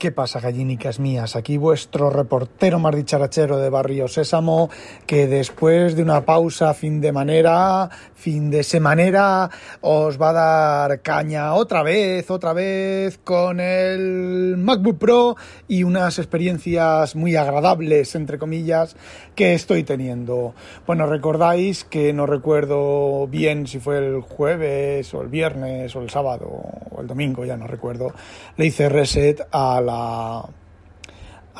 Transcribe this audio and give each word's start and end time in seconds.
¿Qué 0.00 0.12
pasa, 0.12 0.40
gallinicas 0.40 0.98
mías? 0.98 1.36
Aquí 1.36 1.58
vuestro 1.58 2.08
reportero 2.08 2.78
más 2.78 2.96
dicharachero 2.96 3.58
de 3.58 3.68
Barrio 3.68 4.08
Sésamo, 4.08 4.70
que 5.06 5.26
después 5.26 5.94
de 5.94 6.02
una 6.02 6.24
pausa 6.24 6.72
fin 6.72 7.02
de 7.02 7.12
manera, 7.12 7.90
fin 8.14 8.50
de 8.50 8.62
semanera, 8.62 9.50
os 9.82 10.18
va 10.18 10.30
a 10.30 10.32
dar 10.32 11.02
caña 11.02 11.52
otra 11.52 11.82
vez, 11.82 12.30
otra 12.30 12.54
vez 12.54 13.18
con 13.18 13.60
el 13.60 14.56
MacBook 14.56 14.96
Pro 14.96 15.36
y 15.68 15.82
unas 15.82 16.18
experiencias 16.18 17.14
muy 17.14 17.36
agradables, 17.36 18.14
entre 18.14 18.38
comillas, 18.38 18.96
que 19.34 19.52
estoy 19.52 19.84
teniendo. 19.84 20.54
Bueno, 20.86 21.04
recordáis 21.04 21.84
que 21.84 22.14
no 22.14 22.24
recuerdo 22.24 23.26
bien 23.26 23.66
si 23.66 23.78
fue 23.78 23.98
el 23.98 24.22
jueves 24.22 25.12
o 25.12 25.20
el 25.20 25.28
viernes 25.28 25.94
o 25.94 26.00
el 26.00 26.08
sábado 26.08 26.46
o 26.90 27.02
el 27.02 27.06
domingo, 27.06 27.44
ya 27.44 27.58
no 27.58 27.66
recuerdo, 27.66 28.14
le 28.56 28.64
hice 28.64 28.79
reset 28.88 29.46
a 29.50 29.80
la 29.80 30.48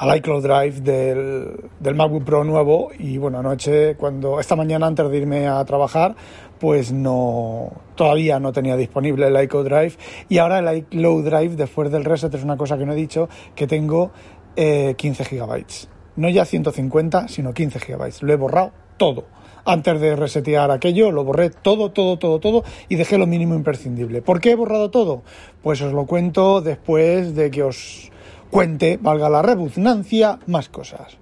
al 0.01 0.17
iCloud 0.17 0.43
Drive 0.43 0.81
del, 0.81 1.71
del, 1.79 1.95
MacBook 1.95 2.25
Pro 2.25 2.43
nuevo 2.43 2.91
y 2.99 3.19
bueno, 3.19 3.41
anoche, 3.41 3.97
cuando 3.97 4.41
esta 4.41 4.57
mañana 4.57 4.87
antes 4.87 5.11
de 5.11 5.19
irme 5.19 5.47
a 5.47 5.63
trabajar, 5.67 6.17
pues 6.59 6.91
no, 6.91 7.71
todavía 7.97 8.41
no 8.41 8.51
tenía 8.51 8.77
disponible 8.77 9.27
el 9.27 9.43
iCloud 9.43 9.65
Drive 9.65 9.93
y 10.31 10.39
ahora 10.39 10.61
el 10.61 10.79
iCloud 10.79 11.25
Drive 11.25 11.57
después 11.57 11.91
del 11.91 12.07
reset 12.07 12.33
es 12.33 12.43
una 12.43 12.57
cosa 12.57 12.79
que 12.79 12.87
no 12.87 12.93
he 12.93 12.97
dicho, 12.97 13.29
que 13.55 13.67
tengo 13.67 14.11
15 14.55 15.23
eh, 15.23 15.27
gigabytes. 15.27 15.89
No 16.17 16.29
ya 16.29 16.45
150, 16.45 17.29
sino 17.29 17.53
15 17.53 17.81
gigabytes. 17.81 18.23
Lo 18.23 18.33
he 18.33 18.37
borrado 18.37 18.73
todo. 18.97 19.25
Antes 19.65 20.01
de 20.01 20.17
resetear 20.17 20.71
aquello, 20.71 21.11
lo 21.11 21.25
borré 21.25 21.51
todo, 21.51 21.91
todo, 21.91 22.19
todo, 22.19 22.41
todo 22.41 22.65
y 22.89 22.97
dejé 22.97 23.19
lo 23.19 23.27
mínimo 23.27 23.55
imprescindible. 23.55 24.23
¿Por 24.23 24.41
qué 24.41 24.53
he 24.53 24.55
borrado 24.55 24.91
todo? 24.91 25.23
Pues 25.63 25.81
os 25.83 25.93
lo 25.93 26.07
cuento 26.07 26.61
después 26.61 27.35
de 27.35 27.51
que 27.51 27.63
os 27.63 28.11
cuente, 28.51 28.99
valga 29.01 29.29
la 29.29 29.43
redundancia, 29.43 30.39
más 30.47 30.69
cosas. 30.69 31.19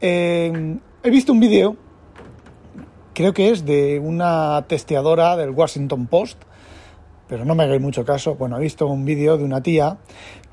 Eh, 0.00 0.78
he 1.02 1.10
visto 1.10 1.32
un 1.32 1.40
vídeo, 1.40 1.76
creo 3.14 3.32
que 3.32 3.50
es 3.50 3.64
de 3.64 4.00
una 4.00 4.64
testeadora 4.68 5.36
del 5.36 5.50
Washington 5.50 6.06
Post, 6.06 6.42
pero 7.28 7.44
no 7.44 7.54
me 7.54 7.64
hagáis 7.64 7.80
mucho 7.80 8.04
caso. 8.04 8.36
Bueno, 8.36 8.56
he 8.56 8.60
visto 8.60 8.86
un 8.86 9.04
vídeo 9.04 9.36
de 9.36 9.44
una 9.44 9.62
tía 9.62 9.98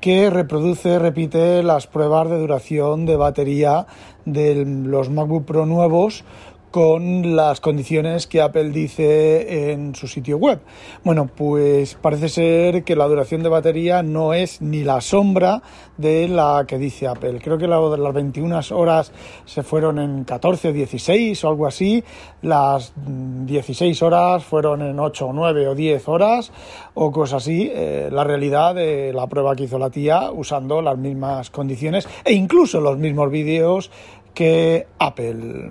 que 0.00 0.30
reproduce, 0.30 0.98
repite 0.98 1.62
las 1.62 1.86
pruebas 1.86 2.28
de 2.28 2.38
duración 2.38 3.06
de 3.06 3.16
batería 3.16 3.86
de 4.26 4.64
los 4.66 5.08
MacBook 5.08 5.46
Pro 5.46 5.64
nuevos 5.64 6.24
con 6.70 7.36
las 7.36 7.60
condiciones 7.60 8.26
que 8.26 8.42
Apple 8.42 8.70
dice 8.70 9.72
en 9.72 9.94
su 9.94 10.08
sitio 10.08 10.36
web. 10.36 10.60
Bueno, 11.04 11.26
pues 11.34 11.94
parece 11.94 12.28
ser 12.28 12.84
que 12.84 12.96
la 12.96 13.06
duración 13.06 13.42
de 13.42 13.48
batería 13.48 14.02
no 14.02 14.34
es 14.34 14.60
ni 14.60 14.84
la 14.84 15.00
sombra 15.00 15.62
de 15.96 16.28
la 16.28 16.64
que 16.66 16.78
dice 16.78 17.06
Apple. 17.06 17.40
Creo 17.42 17.58
que 17.58 17.66
las 17.66 18.14
21 18.14 18.60
horas 18.72 19.12
se 19.44 19.62
fueron 19.62 19.98
en 19.98 20.24
14 20.24 20.68
o 20.68 20.72
16 20.72 21.44
o 21.44 21.48
algo 21.48 21.66
así. 21.66 22.04
Las 22.42 22.92
16 22.96 24.02
horas 24.02 24.44
fueron 24.44 24.82
en 24.82 24.98
8 24.98 25.26
o 25.26 25.32
9 25.32 25.68
o 25.68 25.74
10 25.74 26.08
horas 26.08 26.52
o 26.94 27.10
cosas 27.10 27.42
así. 27.42 27.70
Eh, 27.72 28.08
la 28.12 28.24
realidad 28.24 28.74
de 28.74 29.12
la 29.12 29.26
prueba 29.26 29.56
que 29.56 29.64
hizo 29.64 29.78
la 29.78 29.90
tía 29.90 30.30
usando 30.30 30.82
las 30.82 30.98
mismas 30.98 31.50
condiciones 31.50 32.08
e 32.24 32.32
incluso 32.32 32.80
los 32.80 32.98
mismos 32.98 33.30
vídeos 33.30 33.90
que 34.34 34.86
Apple. 34.98 35.70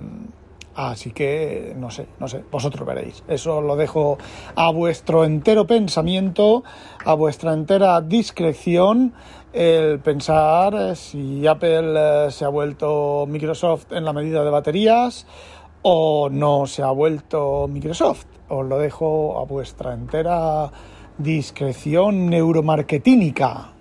Así 0.76 1.12
que 1.12 1.74
no 1.78 1.90
sé, 1.90 2.08
no 2.20 2.28
sé, 2.28 2.44
vosotros 2.52 2.86
veréis. 2.86 3.24
Eso 3.30 3.62
lo 3.62 3.78
dejo 3.78 4.18
a 4.56 4.72
vuestro 4.72 5.24
entero 5.24 5.66
pensamiento, 5.66 6.64
a 7.06 7.14
vuestra 7.14 7.54
entera 7.54 8.02
discreción, 8.02 9.14
el 9.54 10.00
pensar 10.00 10.98
si 10.98 11.48
Apple 11.48 11.94
eh, 11.98 12.32
se 12.32 12.44
ha 12.44 12.50
vuelto 12.50 13.26
Microsoft 13.26 13.94
en 13.94 14.04
la 14.04 14.12
medida 14.12 14.44
de 14.44 14.50
baterías 14.50 15.26
o 15.82 16.30
no 16.30 16.68
se 16.68 16.84
ha 16.84 16.92
vuelto 16.92 17.70
Microsoft. 17.70 18.26
Os 18.50 18.66
lo 18.66 18.78
dejo 18.78 19.40
a 19.40 19.46
vuestra 19.46 19.94
entera 19.94 20.70
discreción 21.18 22.30
neuromarketínica. 22.30 23.72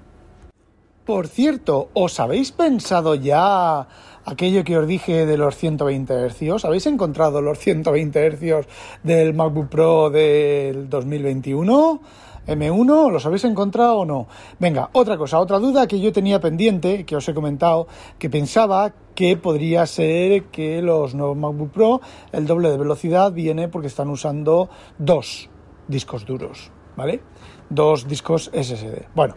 Por 1.05 1.29
cierto, 1.29 1.91
¿os 1.93 2.19
habéis 2.21 2.53
pensado 2.53 3.15
ya 3.15 3.87
aquello 4.25 4.65
que 4.65 4.77
os 4.79 4.87
dije 4.87 5.27
de 5.27 5.37
los 5.37 5.57
120 5.57 6.29
Hz? 6.29 6.65
¿Habéis 6.65 6.87
encontrado 6.87 7.41
los 7.41 7.59
120 7.59 8.31
Hz 8.31 8.67
del 9.03 9.35
MacBook 9.35 9.69
Pro 9.69 10.11
del 10.11 10.89
2021? 10.89 12.01
M1, 12.47 13.11
¿los 13.11 13.25
habéis 13.25 13.45
encontrado 13.45 14.01
o 14.01 14.05
no? 14.05 14.27
Venga, 14.59 14.91
otra 14.93 15.17
cosa, 15.17 15.39
otra 15.39 15.59
duda 15.59 15.87
que 15.87 15.99
yo 16.01 16.13
tenía 16.13 16.41
pendiente, 16.41 17.07
que 17.07 17.17
os 17.17 17.27
he 17.27 17.33
comentado, 17.33 17.87
que 18.19 18.29
pensaba 18.29 18.93
que 19.15 19.37
podría 19.37 19.87
ser 19.87 20.45
que 20.45 20.83
los 20.83 21.15
nuevos 21.15 21.39
MacBook 21.39 21.71
Pro, 21.71 22.01
el 22.33 22.47
doble 22.47 22.69
de 22.69 22.77
velocidad 22.77 23.33
viene 23.33 23.69
porque 23.69 23.87
están 23.87 24.11
usando 24.11 24.69
dos 24.99 25.49
discos 25.89 26.27
duros, 26.27 26.71
¿vale? 26.97 27.23
dos 27.71 28.07
discos 28.09 28.51
SSD. 28.53 29.07
Bueno, 29.15 29.37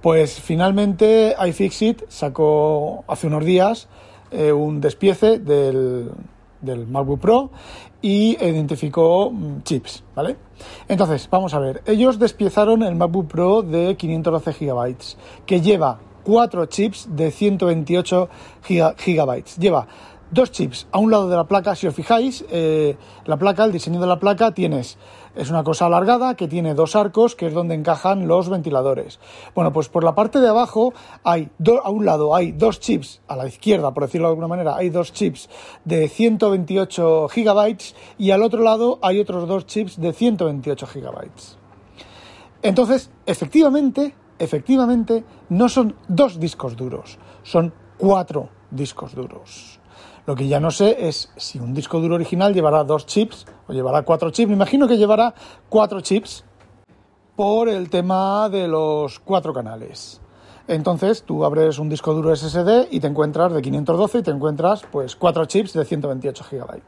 pues 0.00 0.40
finalmente 0.40 1.34
iFixit 1.46 2.02
sacó 2.08 3.04
hace 3.08 3.26
unos 3.26 3.44
días 3.44 3.88
eh, 4.32 4.52
un 4.52 4.80
despiece 4.80 5.38
del, 5.38 6.10
del 6.60 6.86
MacBook 6.86 7.20
Pro 7.20 7.50
y 8.00 8.36
identificó 8.44 9.30
mm, 9.30 9.62
chips, 9.62 10.02
¿vale? 10.14 10.36
Entonces, 10.88 11.28
vamos 11.30 11.54
a 11.54 11.58
ver, 11.58 11.82
ellos 11.86 12.18
despiezaron 12.18 12.82
el 12.82 12.94
MacBook 12.94 13.28
Pro 13.28 13.62
de 13.62 13.96
512 13.96 14.52
GB, 14.52 14.96
que 15.46 15.60
lleva 15.60 16.00
cuatro 16.24 16.66
chips 16.66 17.08
de 17.10 17.30
128 17.30 18.28
GB. 18.68 19.44
Lleva 19.58 19.86
dos 20.30 20.50
chips 20.50 20.86
a 20.90 20.98
un 20.98 21.10
lado 21.10 21.28
de 21.28 21.36
la 21.36 21.44
placa. 21.44 21.74
Si 21.74 21.86
os 21.86 21.94
fijáis, 21.94 22.44
eh, 22.50 22.96
la 23.26 23.36
placa, 23.36 23.64
el 23.64 23.72
diseño 23.72 24.00
de 24.00 24.06
la 24.06 24.18
placa, 24.18 24.52
tienes 24.52 24.98
es 25.34 25.50
una 25.50 25.64
cosa 25.64 25.86
alargada 25.86 26.34
que 26.34 26.48
tiene 26.48 26.74
dos 26.74 26.96
arcos, 26.96 27.34
que 27.34 27.46
es 27.46 27.54
donde 27.54 27.74
encajan 27.74 28.28
los 28.28 28.48
ventiladores. 28.48 29.20
Bueno, 29.54 29.72
pues 29.72 29.88
por 29.88 30.04
la 30.04 30.14
parte 30.14 30.40
de 30.40 30.48
abajo 30.48 30.92
hay 31.24 31.50
a 31.82 31.90
un 31.90 32.04
lado 32.04 32.34
hay 32.34 32.52
dos 32.52 32.80
chips, 32.80 33.22
a 33.28 33.36
la 33.36 33.46
izquierda, 33.46 33.92
por 33.92 34.04
decirlo 34.04 34.28
de 34.28 34.32
alguna 34.32 34.48
manera, 34.48 34.76
hay 34.76 34.90
dos 34.90 35.12
chips 35.12 35.48
de 35.84 36.08
128 36.08 37.28
gigabytes 37.28 37.94
y 38.18 38.30
al 38.30 38.42
otro 38.42 38.62
lado 38.62 38.98
hay 39.02 39.20
otros 39.20 39.48
dos 39.48 39.66
chips 39.66 40.00
de 40.00 40.12
128 40.12 40.86
gigabytes. 40.86 41.58
Entonces, 42.62 43.10
efectivamente, 43.26 44.14
efectivamente, 44.38 45.24
no 45.48 45.68
son 45.68 45.96
dos 46.08 46.38
discos 46.38 46.76
duros, 46.76 47.18
son 47.42 47.72
cuatro 47.98 48.48
discos 48.70 49.14
duros. 49.14 49.81
Lo 50.24 50.36
que 50.36 50.46
ya 50.46 50.60
no 50.60 50.70
sé 50.70 51.08
es 51.08 51.32
si 51.36 51.58
un 51.58 51.74
disco 51.74 52.00
duro 52.00 52.14
original 52.14 52.54
llevará 52.54 52.84
dos 52.84 53.06
chips 53.06 53.44
o 53.66 53.72
llevará 53.72 54.02
cuatro 54.02 54.30
chips. 54.30 54.48
Me 54.48 54.54
imagino 54.54 54.86
que 54.86 54.96
llevará 54.96 55.34
cuatro 55.68 56.00
chips 56.00 56.44
por 57.34 57.68
el 57.68 57.90
tema 57.90 58.48
de 58.48 58.68
los 58.68 59.18
cuatro 59.18 59.52
canales. 59.52 60.21
Entonces 60.68 61.24
tú 61.24 61.44
abres 61.44 61.78
un 61.78 61.88
disco 61.88 62.14
duro 62.14 62.34
SSD 62.34 62.88
y 62.90 63.00
te 63.00 63.06
encuentras 63.06 63.52
de 63.52 63.62
512 63.62 64.18
y 64.18 64.22
te 64.22 64.30
encuentras 64.30 64.82
pues 64.90 65.16
cuatro 65.16 65.44
chips 65.46 65.72
de 65.72 65.84
128 65.84 66.44
GB. 66.50 66.80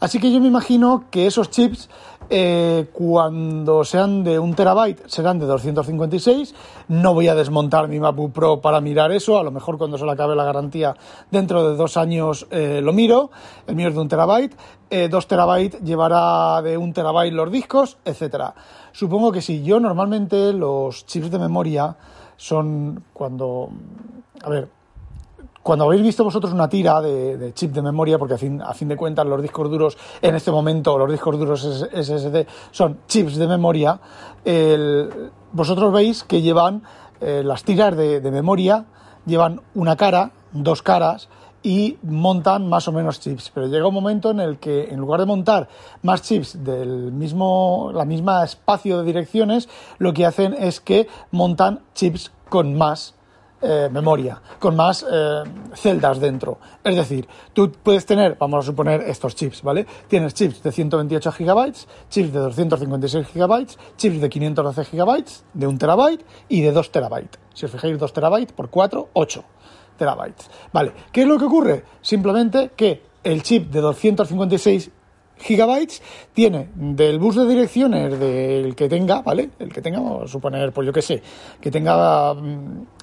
Así 0.00 0.18
que 0.18 0.32
yo 0.32 0.40
me 0.40 0.48
imagino 0.48 1.04
que 1.10 1.26
esos 1.26 1.50
chips 1.50 1.90
eh, 2.32 2.88
cuando 2.92 3.84
sean 3.84 4.22
de 4.22 4.38
un 4.38 4.54
terabyte 4.54 5.02
serán 5.06 5.40
de 5.40 5.46
256. 5.46 6.54
No 6.88 7.12
voy 7.12 7.26
a 7.26 7.34
desmontar 7.34 7.88
mi 7.88 7.98
MacBook 7.98 8.32
Pro 8.32 8.60
para 8.60 8.80
mirar 8.80 9.10
eso. 9.10 9.38
A 9.38 9.42
lo 9.42 9.50
mejor 9.50 9.76
cuando 9.76 9.98
se 9.98 10.06
le 10.06 10.12
acabe 10.12 10.36
la 10.36 10.44
garantía 10.44 10.96
dentro 11.30 11.68
de 11.68 11.76
dos 11.76 11.96
años 11.96 12.46
eh, 12.50 12.80
lo 12.82 12.92
miro. 12.92 13.30
El 13.66 13.74
mío 13.74 13.88
es 13.88 13.94
de 13.94 14.00
un 14.00 14.08
terabyte. 14.08 14.56
Eh, 14.88 15.08
dos 15.08 15.26
terabytes 15.26 15.82
llevará 15.82 16.62
de 16.62 16.78
un 16.78 16.92
terabyte 16.92 17.34
los 17.34 17.50
discos, 17.50 17.98
etcétera. 18.04 18.54
Supongo 18.92 19.32
que 19.32 19.42
sí. 19.42 19.62
Yo 19.62 19.80
normalmente 19.80 20.52
los 20.52 21.04
chips 21.06 21.30
de 21.32 21.38
memoria 21.38 21.96
son 22.40 23.04
cuando... 23.12 23.68
A 24.42 24.48
ver, 24.48 24.68
cuando 25.62 25.84
habéis 25.84 26.02
visto 26.02 26.24
vosotros 26.24 26.54
una 26.54 26.70
tira 26.70 27.02
de, 27.02 27.52
chip 27.52 27.72
de 27.72 27.82
memoria, 27.82 28.18
porque 28.18 28.34
a 28.34 28.38
fin, 28.38 28.62
a 28.62 28.72
fin 28.72 28.88
de 28.88 28.96
cuentas 28.96 29.26
los 29.26 29.42
discos 29.42 29.70
duros, 29.70 29.98
en 30.22 30.34
este 30.34 30.50
momento 30.50 30.96
los 30.96 31.10
discos 31.10 31.38
duros 31.38 31.60
SSD 31.92 32.46
son 32.70 33.00
chips 33.06 33.36
de 33.36 33.46
memoria, 33.46 34.00
vosotros 35.52 35.92
veis 35.92 36.24
que 36.24 36.40
llevan 36.40 36.82
eh, 37.20 37.42
las 37.44 37.62
tiras 37.62 37.94
de, 37.94 38.22
de 38.22 38.30
memoria 38.30 38.86
llevan 39.26 39.60
una 39.74 39.96
cara, 39.96 40.30
dos 40.52 40.82
caras, 40.82 41.28
y 41.62 41.98
montan 42.02 42.68
más 42.68 42.88
o 42.88 42.92
menos 42.92 43.20
chips. 43.20 43.50
Pero 43.54 43.66
llega 43.66 43.86
un 43.86 43.94
momento 43.94 44.30
en 44.30 44.40
el 44.40 44.58
que 44.58 44.84
en 44.84 45.00
lugar 45.00 45.20
de 45.20 45.26
montar 45.26 45.68
más 46.02 46.22
chips 46.22 46.62
del 46.64 47.12
mismo, 47.12 47.90
la 47.94 48.04
misma 48.04 48.44
espacio 48.44 48.98
de 48.98 49.04
direcciones, 49.04 49.68
lo 49.98 50.12
que 50.12 50.26
hacen 50.26 50.54
es 50.54 50.80
que 50.80 51.08
montan 51.30 51.80
chips 51.94 52.32
con 52.48 52.76
más 52.76 53.14
eh, 53.62 53.90
memoria, 53.92 54.40
con 54.58 54.74
más 54.74 55.04
eh, 55.10 55.42
celdas 55.74 56.18
dentro. 56.18 56.58
Es 56.82 56.96
decir, 56.96 57.28
tú 57.52 57.70
puedes 57.70 58.06
tener, 58.06 58.36
vamos 58.38 58.64
a 58.64 58.66
suponer 58.66 59.02
estos 59.02 59.34
chips, 59.34 59.62
¿vale? 59.62 59.86
Tienes 60.08 60.32
chips 60.32 60.62
de 60.62 60.72
128 60.72 61.30
GB, 61.38 61.72
chips 62.08 62.32
de 62.32 62.38
256 62.38 63.26
GB, 63.34 63.66
chips 63.98 64.20
de 64.20 64.30
512 64.30 64.84
GB, 64.96 65.24
de 65.52 65.66
1 65.66 65.78
terabyte 65.78 66.24
y 66.48 66.62
de 66.62 66.72
2 66.72 66.90
terabytes. 66.90 67.38
Si 67.52 67.66
os 67.66 67.70
fijáis, 67.70 67.98
2 67.98 68.12
terabytes 68.14 68.52
por 68.52 68.70
4, 68.70 69.10
8 69.12 69.44
terabytes. 70.00 70.50
Vale, 70.72 70.92
¿qué 71.12 71.22
es 71.22 71.28
lo 71.28 71.38
que 71.38 71.44
ocurre? 71.44 71.84
Simplemente 72.00 72.70
que 72.74 73.02
el 73.22 73.42
chip 73.42 73.70
de 73.70 73.80
256 73.82 74.90
gigabytes 75.36 76.02
tiene 76.32 76.70
del 76.74 77.18
bus 77.18 77.36
de 77.36 77.46
direcciones 77.46 78.18
del 78.18 78.74
que 78.74 78.88
tenga, 78.88 79.20
¿vale? 79.20 79.50
El 79.58 79.70
que 79.70 79.82
tenga, 79.82 80.00
vamos 80.00 80.24
a 80.24 80.28
suponer, 80.28 80.72
pues 80.72 80.86
yo 80.86 80.92
qué 80.92 81.02
sé, 81.02 81.22
que 81.60 81.70
tenga 81.70 82.34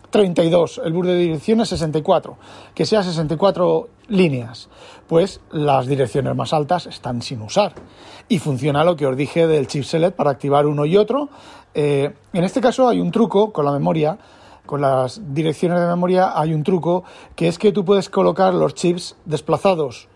32, 0.10 0.80
mm, 0.80 0.88
el 0.88 0.94
bus 0.94 1.06
de 1.06 1.18
direcciones 1.18 1.70
64, 1.70 2.38
que 2.74 2.86
sea 2.88 3.04
64 3.04 3.90
líneas, 4.08 4.70
pues 5.06 5.40
las 5.52 5.86
direcciones 5.86 6.36
más 6.36 6.52
altas 6.52 6.88
están 6.88 7.22
sin 7.22 7.44
usar. 7.44 7.74
Y 8.28 8.40
funciona 8.40 8.84
lo 8.84 8.96
que 8.96 9.06
os 9.06 9.16
dije 9.16 9.46
del 9.46 9.68
chip 9.68 9.84
select 9.84 10.16
para 10.16 10.32
activar 10.32 10.66
uno 10.66 10.84
y 10.86 10.98
otro. 10.98 11.30
Eh, 11.76 12.12
en 12.34 12.44
este 12.44 12.60
caso 12.60 12.88
hay 12.90 13.00
un 13.00 13.12
truco 13.12 13.54
con 13.54 13.66
la 13.66 13.72
memoria 13.72 14.18
con 14.68 14.82
las 14.82 15.34
direcciones 15.34 15.80
de 15.80 15.88
memoria 15.88 16.40
hay 16.40 16.54
un 16.54 16.62
truco 16.62 17.04
que 17.36 17.48
es 17.48 17.58
que 17.58 17.72
tú 17.72 17.84
puedes 17.84 18.10
colocar 18.10 18.54
los 18.54 18.76
chips 18.76 19.16
desplazados 19.26 20.08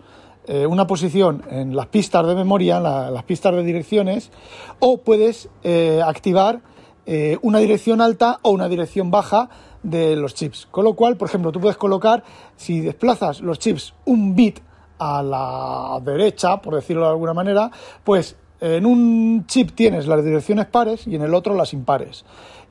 eh, 0.47 0.65
una 0.65 0.87
posición 0.87 1.43
en 1.51 1.75
las 1.75 1.87
pistas 1.87 2.25
de 2.25 2.33
memoria, 2.33 2.77
en 2.77 2.83
las 2.83 3.23
pistas 3.23 3.53
de 3.53 3.63
direcciones, 3.63 4.31
o 4.79 4.97
puedes 4.97 5.49
eh, 5.63 6.01
activar 6.03 6.61
eh, 7.05 7.37
una 7.43 7.59
dirección 7.59 8.01
alta 8.01 8.39
o 8.41 8.49
una 8.49 8.67
dirección 8.67 9.11
baja 9.11 9.49
de 9.83 10.15
los 10.15 10.33
chips. 10.33 10.67
Con 10.71 10.85
lo 10.85 10.95
cual, 10.95 11.15
por 11.15 11.29
ejemplo, 11.29 11.51
tú 11.51 11.59
puedes 11.59 11.77
colocar, 11.77 12.23
si 12.55 12.81
desplazas 12.81 13.41
los 13.41 13.59
chips 13.59 13.93
un 14.05 14.35
bit 14.35 14.59
a 14.97 15.21
la 15.21 15.99
derecha, 16.03 16.59
por 16.59 16.73
decirlo 16.73 17.03
de 17.03 17.11
alguna 17.11 17.33
manera, 17.33 17.69
pues 18.03 18.35
en 18.59 18.85
un 18.85 19.45
chip 19.47 19.71
tienes 19.73 20.07
las 20.07 20.23
direcciones 20.23 20.67
pares 20.67 21.07
y 21.07 21.15
en 21.15 21.21
el 21.21 21.33
otro 21.33 21.55
las 21.55 21.73
impares. 21.73 22.25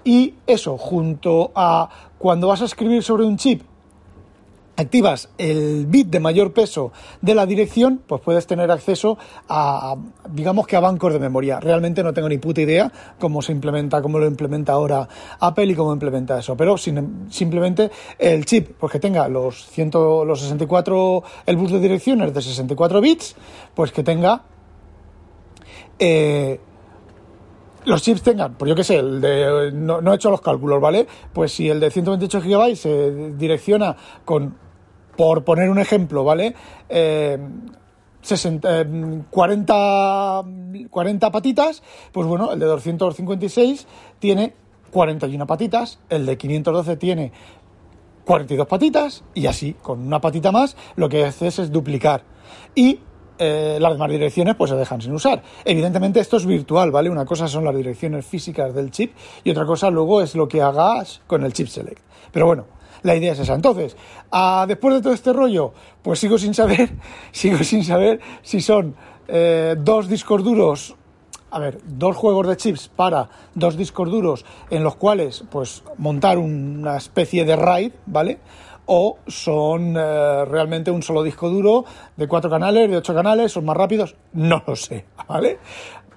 Y 0.04 0.34
eso, 0.46 0.78
junto 0.78 1.52
a 1.54 1.88
cuando 2.18 2.48
vas 2.48 2.62
a 2.62 2.64
escribir 2.64 3.02
sobre 3.02 3.24
un 3.24 3.36
chip, 3.36 3.62
activas 4.80 5.28
el 5.38 5.86
bit 5.86 6.08
de 6.08 6.20
mayor 6.20 6.52
peso 6.52 6.92
de 7.20 7.34
la 7.34 7.46
dirección, 7.46 8.02
pues 8.06 8.20
puedes 8.22 8.46
tener 8.46 8.70
acceso 8.70 9.18
a, 9.48 9.94
digamos 10.30 10.66
que 10.66 10.76
a 10.76 10.80
bancos 10.80 11.12
de 11.12 11.18
memoria. 11.18 11.60
Realmente 11.60 12.02
no 12.02 12.12
tengo 12.12 12.28
ni 12.28 12.38
puta 12.38 12.62
idea 12.62 12.90
cómo 13.18 13.42
se 13.42 13.52
implementa, 13.52 14.00
cómo 14.02 14.18
lo 14.18 14.26
implementa 14.26 14.72
ahora 14.72 15.06
Apple 15.38 15.66
y 15.66 15.74
cómo 15.74 15.92
implementa 15.92 16.38
eso. 16.38 16.56
Pero 16.56 16.76
simplemente 16.78 17.90
el 18.18 18.44
chip, 18.46 18.70
pues 18.78 18.92
que 18.92 18.98
tenga 18.98 19.28
los, 19.28 19.66
100, 19.66 19.90
los 20.26 20.40
64, 20.40 21.22
el 21.46 21.56
bus 21.56 21.72
de 21.72 21.80
direcciones 21.80 22.32
de 22.32 22.42
64 22.42 23.00
bits, 23.00 23.36
pues 23.74 23.92
que 23.92 24.02
tenga 24.02 24.42
eh, 25.98 26.58
los 27.84 28.02
chips 28.02 28.22
tengan, 28.22 28.54
pues 28.54 28.68
yo 28.68 28.74
qué 28.74 28.84
sé, 28.84 28.98
el 28.98 29.20
de, 29.20 29.70
no, 29.72 30.00
he 30.12 30.14
hecho 30.14 30.30
los 30.30 30.40
cálculos, 30.40 30.80
¿vale? 30.80 31.06
Pues 31.32 31.52
si 31.52 31.68
el 31.68 31.80
de 31.80 31.90
128 31.90 32.40
GB 32.40 32.76
se 32.76 33.32
direcciona 33.36 33.96
con, 34.24 34.56
por 35.16 35.44
poner 35.44 35.70
un 35.70 35.78
ejemplo, 35.78 36.24
¿vale? 36.24 36.54
40, 36.88 37.24
eh, 39.30 40.86
40 40.90 41.26
eh, 41.26 41.30
patitas, 41.30 41.82
pues 42.12 42.26
bueno, 42.26 42.52
el 42.52 42.58
de 42.58 42.66
256 42.66 43.86
tiene 44.18 44.54
41 44.90 45.46
patitas, 45.46 46.00
el 46.08 46.26
de 46.26 46.36
512 46.36 46.96
tiene 46.96 47.32
42 48.24 48.66
patitas 48.66 49.24
y 49.34 49.46
así, 49.46 49.74
con 49.74 50.06
una 50.06 50.20
patita 50.20 50.52
más, 50.52 50.76
lo 50.96 51.08
que 51.08 51.24
haces 51.24 51.58
es 51.58 51.72
duplicar. 51.72 52.22
Y 52.74 53.00
eh, 53.42 53.78
las 53.80 53.94
demás 53.94 54.10
direcciones 54.10 54.54
pues 54.54 54.70
se 54.70 54.76
dejan 54.76 55.00
sin 55.00 55.12
usar. 55.12 55.42
Evidentemente 55.64 56.20
esto 56.20 56.36
es 56.36 56.44
virtual, 56.44 56.90
¿vale? 56.90 57.08
Una 57.08 57.24
cosa 57.24 57.48
son 57.48 57.64
las 57.64 57.74
direcciones 57.74 58.26
físicas 58.26 58.74
del 58.74 58.90
chip 58.90 59.14
y 59.42 59.50
otra 59.50 59.64
cosa 59.64 59.88
luego 59.88 60.20
es 60.20 60.34
lo 60.34 60.46
que 60.46 60.60
hagas 60.60 61.22
con 61.26 61.42
el 61.44 61.54
chip 61.54 61.68
select. 61.68 62.02
Pero 62.30 62.44
bueno, 62.44 62.66
la 63.02 63.16
idea 63.16 63.32
es 63.32 63.38
esa. 63.38 63.54
Entonces, 63.54 63.96
ah, 64.30 64.66
después 64.68 64.94
de 64.94 65.00
todo 65.00 65.14
este 65.14 65.32
rollo, 65.32 65.72
pues 66.02 66.18
sigo 66.18 66.36
sin 66.36 66.52
saber, 66.52 66.90
sigo 67.32 67.64
sin 67.64 67.82
saber 67.82 68.20
si 68.42 68.60
son 68.60 68.94
eh, 69.26 69.74
dos 69.78 70.08
discos 70.08 70.44
duros 70.44 70.96
a 71.52 71.58
ver, 71.58 71.80
dos 71.84 72.16
juegos 72.16 72.46
de 72.46 72.56
chips 72.56 72.88
para 72.88 73.28
dos 73.56 73.76
discos 73.76 74.08
duros 74.08 74.44
en 74.70 74.84
los 74.84 74.94
cuales 74.94 75.42
pues 75.50 75.82
montar 75.98 76.38
una 76.38 76.96
especie 76.96 77.44
de 77.44 77.56
RAID, 77.56 77.92
¿vale? 78.06 78.38
O 78.92 79.18
son 79.28 79.94
eh, 79.96 80.44
realmente 80.46 80.90
un 80.90 81.00
solo 81.00 81.22
disco 81.22 81.48
duro 81.48 81.84
de 82.16 82.26
cuatro 82.26 82.50
canales, 82.50 82.90
de 82.90 82.96
ocho 82.96 83.14
canales, 83.14 83.52
son 83.52 83.64
más 83.64 83.76
rápidos, 83.76 84.16
no 84.32 84.64
lo 84.66 84.74
sé, 84.74 85.04
¿vale? 85.28 85.60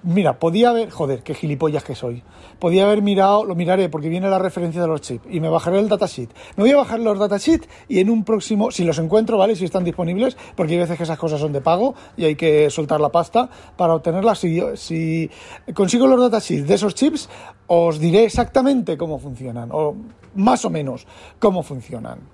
Mira, 0.02 0.40
podía 0.40 0.70
haber, 0.70 0.90
joder, 0.90 1.22
qué 1.22 1.34
gilipollas 1.34 1.84
que 1.84 1.94
soy. 1.94 2.24
Podía 2.58 2.84
haber 2.84 3.00
mirado, 3.00 3.44
lo 3.44 3.54
miraré 3.54 3.88
porque 3.88 4.08
viene 4.08 4.28
la 4.28 4.40
referencia 4.40 4.82
de 4.82 4.88
los 4.88 5.02
chips 5.02 5.24
y 5.30 5.38
me 5.38 5.48
bajaré 5.48 5.78
el 5.78 5.88
datasheet. 5.88 6.30
Me 6.56 6.64
voy 6.64 6.72
a 6.72 6.78
bajar 6.78 6.98
los 6.98 7.16
datasheet 7.16 7.66
y 7.88 8.00
en 8.00 8.10
un 8.10 8.24
próximo, 8.24 8.72
si 8.72 8.82
los 8.82 8.98
encuentro, 8.98 9.38
¿vale? 9.38 9.54
Si 9.54 9.64
están 9.64 9.84
disponibles, 9.84 10.36
porque 10.56 10.72
hay 10.72 10.80
veces 10.80 10.96
que 10.96 11.04
esas 11.04 11.16
cosas 11.16 11.40
son 11.40 11.52
de 11.52 11.60
pago 11.60 11.94
y 12.16 12.24
hay 12.24 12.34
que 12.34 12.68
soltar 12.70 13.00
la 13.00 13.10
pasta 13.10 13.48
para 13.76 13.94
obtenerlas. 13.94 14.40
Si, 14.40 14.60
si 14.74 15.30
consigo 15.72 16.08
los 16.08 16.20
datasheets 16.20 16.66
de 16.66 16.74
esos 16.74 16.96
chips, 16.96 17.30
os 17.68 18.00
diré 18.00 18.24
exactamente 18.24 18.98
cómo 18.98 19.20
funcionan, 19.20 19.68
o 19.72 19.94
más 20.34 20.64
o 20.64 20.70
menos 20.70 21.06
cómo 21.38 21.62
funcionan. 21.62 22.33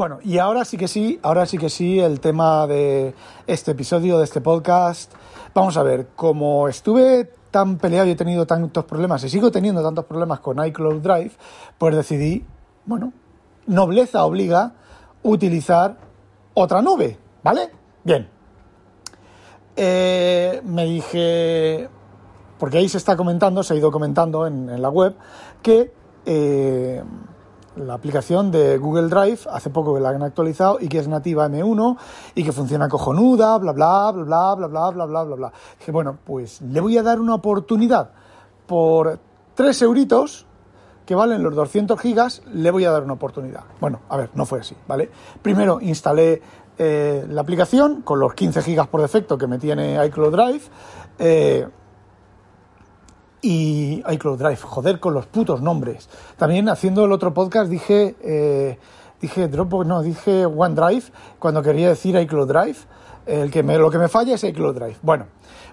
Bueno, 0.00 0.18
y 0.24 0.38
ahora 0.38 0.64
sí 0.64 0.78
que 0.78 0.88
sí, 0.88 1.20
ahora 1.22 1.44
sí 1.44 1.58
que 1.58 1.68
sí, 1.68 2.00
el 2.00 2.20
tema 2.20 2.66
de 2.66 3.14
este 3.46 3.72
episodio, 3.72 4.16
de 4.16 4.24
este 4.24 4.40
podcast. 4.40 5.12
Vamos 5.52 5.76
a 5.76 5.82
ver, 5.82 6.06
como 6.16 6.68
estuve 6.68 7.30
tan 7.50 7.76
peleado 7.76 8.08
y 8.08 8.12
he 8.12 8.16
tenido 8.16 8.46
tantos 8.46 8.86
problemas 8.86 9.22
y 9.24 9.28
sigo 9.28 9.50
teniendo 9.50 9.82
tantos 9.82 10.06
problemas 10.06 10.40
con 10.40 10.66
iCloud 10.66 11.02
Drive, 11.02 11.32
pues 11.76 11.94
decidí, 11.94 12.46
bueno, 12.86 13.12
nobleza 13.66 14.24
obliga 14.24 14.72
utilizar 15.22 15.98
otra 16.54 16.80
nube, 16.80 17.18
¿vale? 17.42 17.68
Bien. 18.02 18.26
Eh, 19.76 20.62
me 20.64 20.86
dije, 20.86 21.90
porque 22.58 22.78
ahí 22.78 22.88
se 22.88 22.96
está 22.96 23.18
comentando, 23.18 23.62
se 23.62 23.74
ha 23.74 23.76
ido 23.76 23.90
comentando 23.90 24.46
en, 24.46 24.80
la 24.80 24.88
web, 24.88 25.14
que 25.60 25.92
eh, 26.24 27.02
la 27.76 27.94
aplicación 27.94 28.50
de 28.50 28.78
Google 28.78 29.08
Drive, 29.08 29.40
hace 29.50 29.70
poco 29.70 29.94
que 29.94 30.00
la 30.00 30.10
han 30.10 30.22
actualizado 30.22 30.78
y 30.80 30.88
que 30.88 30.98
es 30.98 31.08
nativa 31.08 31.48
M1 31.48 31.96
y 32.34 32.44
que 32.44 32.52
funciona 32.52 32.88
cojonuda, 32.88 33.58
bla, 33.58 33.72
bla, 33.72 34.12
bla, 34.12 34.24
bla, 34.24 34.54
bla, 34.54 34.68
bla, 34.68 34.90
bla, 34.90 35.06
bla, 35.06 35.24
bla, 35.24 35.36
bla. 35.36 35.52
Bueno, 35.92 36.18
pues 36.24 36.60
le 36.62 36.80
voy 36.80 36.98
a 36.98 37.02
dar 37.02 37.20
una 37.20 37.34
oportunidad 37.34 38.10
por 38.66 39.18
3 39.54 39.82
euritos 39.82 40.46
que 41.06 41.14
valen 41.14 41.42
los 41.42 41.54
200 41.54 41.98
gigas, 41.98 42.42
le 42.52 42.70
voy 42.70 42.84
a 42.84 42.90
dar 42.92 43.02
una 43.02 43.14
oportunidad. 43.14 43.64
Bueno, 43.80 44.00
a 44.08 44.16
ver, 44.16 44.30
no 44.34 44.46
fue 44.46 44.60
así, 44.60 44.76
¿vale? 44.86 45.10
Primero 45.42 45.80
instalé 45.80 46.40
eh, 46.78 47.26
la 47.28 47.40
aplicación 47.40 48.02
con 48.02 48.20
los 48.20 48.32
15 48.34 48.62
gigas 48.62 48.86
por 48.86 49.02
defecto 49.02 49.36
que 49.36 49.46
me 49.46 49.58
tiene 49.58 50.04
iCloud 50.06 50.32
Drive. 50.32 50.62
Eh, 51.18 51.66
y 53.42 54.02
iCloud 54.08 54.38
Drive, 54.38 54.58
joder 54.58 55.00
con 55.00 55.14
los 55.14 55.26
putos 55.26 55.62
nombres. 55.62 56.08
También 56.36 56.68
haciendo 56.68 57.04
el 57.04 57.12
otro 57.12 57.32
podcast 57.32 57.70
dije, 57.70 58.16
eh, 58.22 58.78
dije 59.20 59.48
Dropbox, 59.48 59.86
no, 59.86 60.02
dije 60.02 60.46
OneDrive 60.46 61.04
cuando 61.38 61.62
quería 61.62 61.88
decir 61.88 62.16
iCloud 62.16 62.48
Drive. 62.48 62.76
El 63.26 63.50
que 63.50 63.62
me, 63.62 63.78
lo 63.78 63.90
que 63.90 63.98
me 63.98 64.08
falla 64.08 64.34
es 64.34 64.44
iCloud 64.44 64.74
Drive. 64.74 64.96
Bueno, 65.02 65.26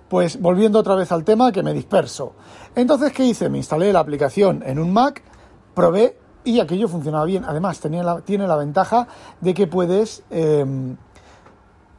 pues 0.07 0.39
volviendo 0.39 0.79
otra 0.79 0.95
vez 0.95 1.11
al 1.11 1.23
tema 1.23 1.51
que 1.51 1.63
me 1.63 1.73
disperso. 1.73 2.33
Entonces, 2.75 3.11
¿qué 3.13 3.25
hice? 3.25 3.49
Me 3.49 3.57
instalé 3.57 3.91
la 3.91 3.99
aplicación 3.99 4.63
en 4.65 4.79
un 4.79 4.93
Mac, 4.93 5.23
probé 5.73 6.17
y 6.43 6.59
aquello 6.59 6.87
funcionaba 6.87 7.25
bien. 7.25 7.43
Además, 7.45 7.79
tenía 7.79 8.03
la, 8.03 8.21
tiene 8.21 8.47
la 8.47 8.55
ventaja 8.55 9.07
de 9.41 9.53
que 9.53 9.67
puedes 9.67 10.23
em, 10.29 10.95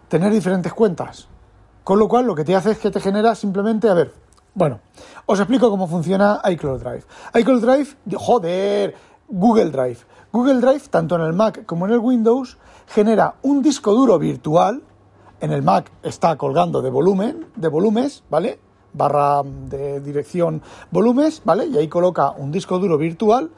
tener 0.08 0.32
diferentes 0.32 0.72
cuentas. 0.72 1.28
Con 1.84 1.98
lo 1.98 2.08
cual, 2.08 2.26
lo 2.26 2.34
que 2.34 2.44
te 2.44 2.54
hace 2.54 2.72
es 2.72 2.78
que 2.78 2.90
te 2.90 3.00
genera 3.00 3.34
simplemente, 3.34 3.88
a 3.88 3.94
ver, 3.94 4.12
bueno, 4.54 4.80
os 5.26 5.38
explico 5.38 5.70
cómo 5.70 5.86
funciona 5.86 6.40
iCloud 6.44 6.80
Drive. 6.80 7.04
iCloud 7.34 7.60
Drive, 7.60 7.96
joder, 8.16 8.94
Google 9.28 9.70
Drive. 9.70 9.98
Google 10.32 10.60
Drive, 10.60 10.88
tanto 10.90 11.16
en 11.16 11.22
el 11.22 11.32
Mac 11.32 11.64
como 11.64 11.86
en 11.86 11.92
el 11.92 11.98
Windows, 11.98 12.58
genera 12.86 13.34
un 13.42 13.62
disco 13.62 13.94
duro 13.94 14.18
virtual. 14.18 14.82
En 15.40 15.52
el 15.52 15.62
Mac 15.62 15.90
está 16.02 16.36
colgando 16.36 16.82
de 16.82 16.90
volumen, 16.90 17.46
de 17.54 17.68
volúmenes, 17.68 18.24
¿vale? 18.28 18.58
Barra 18.92 19.42
de 19.42 20.00
dirección 20.00 20.62
volúmenes, 20.90 21.42
¿vale? 21.44 21.66
Y 21.66 21.78
ahí 21.78 21.88
coloca 21.88 22.30
un 22.32 22.50
disco 22.50 22.78
duro 22.78 22.98
virtual 22.98 23.50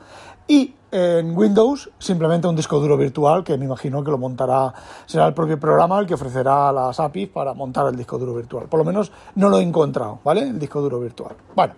Y 0.47 0.75
en 0.91 1.37
Windows 1.37 1.91
simplemente 1.99 2.49
un 2.49 2.57
disco 2.57 2.81
duro 2.81 2.97
virtual 2.97 3.45
que 3.45 3.57
me 3.57 3.65
imagino 3.65 4.03
que 4.03 4.11
lo 4.11 4.19
montará, 4.19 4.73
será 5.07 5.27
el 5.27 5.35
propio 5.35 5.59
programa 5.59 5.99
el 6.01 6.07
que 6.07 6.15
ofrecerá 6.15 6.73
las 6.73 6.99
APIs 6.99 7.29
para 7.29 7.55
montar 7.55 7.87
el 7.87 7.97
disco 7.97 8.19
duro 8.19 8.35
virtual. 8.35 8.67
Por 8.67 8.79
lo 8.79 8.85
menos 8.85 9.13
no 9.37 9.49
lo 9.49 9.59
he 9.59 9.63
encontrado, 9.63 10.19
¿vale? 10.25 10.43
El 10.43 10.59
disco 10.59 10.81
duro 10.81 11.01
virtual. 11.01 11.37
Bueno, 11.55 11.75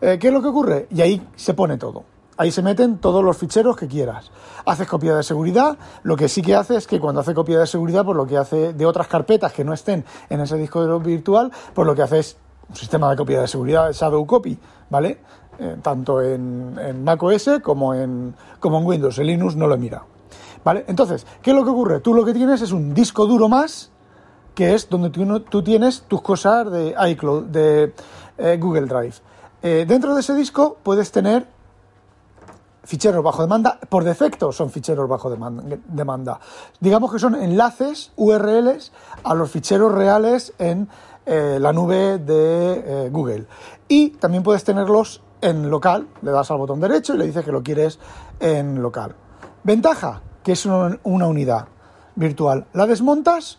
eh, 0.00 0.18
¿qué 0.20 0.28
es 0.28 0.32
lo 0.32 0.42
que 0.42 0.48
ocurre? 0.48 0.86
Y 0.90 1.00
ahí 1.00 1.26
se 1.36 1.54
pone 1.54 1.78
todo. 1.78 2.04
Ahí 2.36 2.50
se 2.50 2.62
meten 2.62 2.98
todos 2.98 3.22
los 3.22 3.36
ficheros 3.36 3.76
que 3.76 3.86
quieras. 3.86 4.32
Haces 4.66 4.88
copia 4.88 5.14
de 5.14 5.22
seguridad. 5.22 5.78
Lo 6.02 6.16
que 6.16 6.28
sí 6.28 6.42
que 6.42 6.56
hace 6.56 6.76
es 6.76 6.86
que 6.86 6.98
cuando 6.98 7.20
hace 7.20 7.32
copia 7.32 7.60
de 7.60 7.66
seguridad, 7.66 8.04
pues 8.04 8.16
lo 8.16 8.26
que 8.26 8.36
hace 8.36 8.72
de 8.72 8.86
otras 8.86 9.06
carpetas 9.06 9.52
que 9.52 9.62
no 9.62 9.72
estén 9.72 10.04
en 10.28 10.40
ese 10.40 10.56
disco 10.56 10.80
duro 10.80 10.98
virtual, 10.98 11.52
pues 11.72 11.86
lo 11.86 11.94
que 11.94 12.02
hace 12.02 12.18
es 12.18 12.36
un 12.68 12.74
sistema 12.74 13.08
de 13.10 13.16
copia 13.16 13.40
de 13.40 13.46
seguridad, 13.46 13.92
Shadow 13.92 14.26
Copy, 14.26 14.58
¿vale? 14.90 15.20
Eh, 15.58 15.76
tanto 15.82 16.20
en, 16.20 16.76
en 16.80 17.04
macOS 17.04 17.60
como 17.62 17.94
en, 17.94 18.34
como 18.58 18.78
en 18.78 18.86
Windows. 18.86 19.18
El 19.18 19.28
Linux 19.28 19.54
no 19.54 19.66
lo 19.66 19.76
mira. 19.76 20.04
¿Vale? 20.64 20.84
Entonces, 20.88 21.26
¿qué 21.42 21.50
es 21.50 21.56
lo 21.56 21.64
que 21.64 21.70
ocurre? 21.70 22.00
Tú 22.00 22.14
lo 22.14 22.24
que 22.24 22.32
tienes 22.32 22.60
es 22.62 22.72
un 22.72 22.92
disco 22.92 23.26
duro 23.26 23.48
más, 23.48 23.90
que 24.54 24.74
es 24.74 24.88
donde 24.88 25.10
tú, 25.10 25.40
tú 25.40 25.62
tienes 25.62 26.02
tus 26.08 26.22
cosas 26.22 26.70
de 26.70 26.94
iCloud, 27.10 27.44
de 27.44 27.94
eh, 28.38 28.56
Google 28.60 28.86
Drive. 28.86 29.14
Eh, 29.62 29.84
dentro 29.86 30.14
de 30.14 30.20
ese 30.20 30.34
disco 30.34 30.78
puedes 30.82 31.12
tener 31.12 31.46
ficheros 32.82 33.22
bajo 33.22 33.42
demanda. 33.42 33.78
Por 33.88 34.02
defecto 34.02 34.50
son 34.50 34.70
ficheros 34.70 35.08
bajo 35.08 35.30
demanda. 35.30 36.40
Digamos 36.80 37.12
que 37.12 37.18
son 37.18 37.36
enlaces, 37.36 38.12
URLs, 38.16 38.92
a 39.22 39.34
los 39.34 39.50
ficheros 39.50 39.92
reales 39.92 40.52
en 40.58 40.88
la 41.26 41.72
nube 41.72 42.18
de 42.18 43.08
Google. 43.10 43.46
Y 43.88 44.10
también 44.10 44.42
puedes 44.42 44.62
tenerlos 44.62 45.22
en 45.44 45.68
local, 45.70 46.08
le 46.22 46.30
das 46.30 46.50
al 46.50 46.58
botón 46.58 46.80
derecho 46.80 47.14
y 47.14 47.18
le 47.18 47.26
dices 47.26 47.44
que 47.44 47.52
lo 47.52 47.62
quieres 47.62 47.98
en 48.40 48.80
local. 48.80 49.14
Ventaja, 49.62 50.22
que 50.42 50.52
es 50.52 50.64
una 50.66 51.26
unidad 51.26 51.68
virtual. 52.14 52.66
La 52.72 52.86
desmontas 52.86 53.58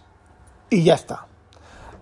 y 0.70 0.84
ya 0.84 0.96
está. 0.96 1.28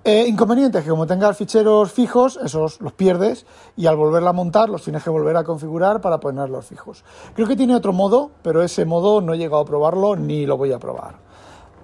Eh, 0.05 0.25
inconveniente 0.27 0.83
que 0.83 0.89
como 0.89 1.07
tengas 1.07 1.37
ficheros 1.37 1.91
fijos, 1.91 2.37
esos 2.43 2.81
los 2.81 2.91
pierdes 2.91 3.45
y 3.77 3.85
al 3.85 3.95
volverla 3.95 4.31
a 4.31 4.33
montar 4.33 4.69
los 4.69 4.83
tienes 4.83 5.03
que 5.03 5.09
volver 5.09 5.37
a 5.37 5.45
configurar 5.45 6.01
para 6.01 6.19
ponerlos 6.19 6.65
fijos. 6.65 7.05
Creo 7.33 7.47
que 7.47 7.55
tiene 7.55 7.75
otro 7.75 7.93
modo, 7.93 8.31
pero 8.41 8.61
ese 8.61 8.85
modo 8.85 9.21
no 9.21 9.33
he 9.33 9.37
llegado 9.37 9.61
a 9.61 9.65
probarlo 9.65 10.15
ni 10.15 10.45
lo 10.45 10.57
voy 10.57 10.73
a 10.73 10.79
probar. 10.79 11.15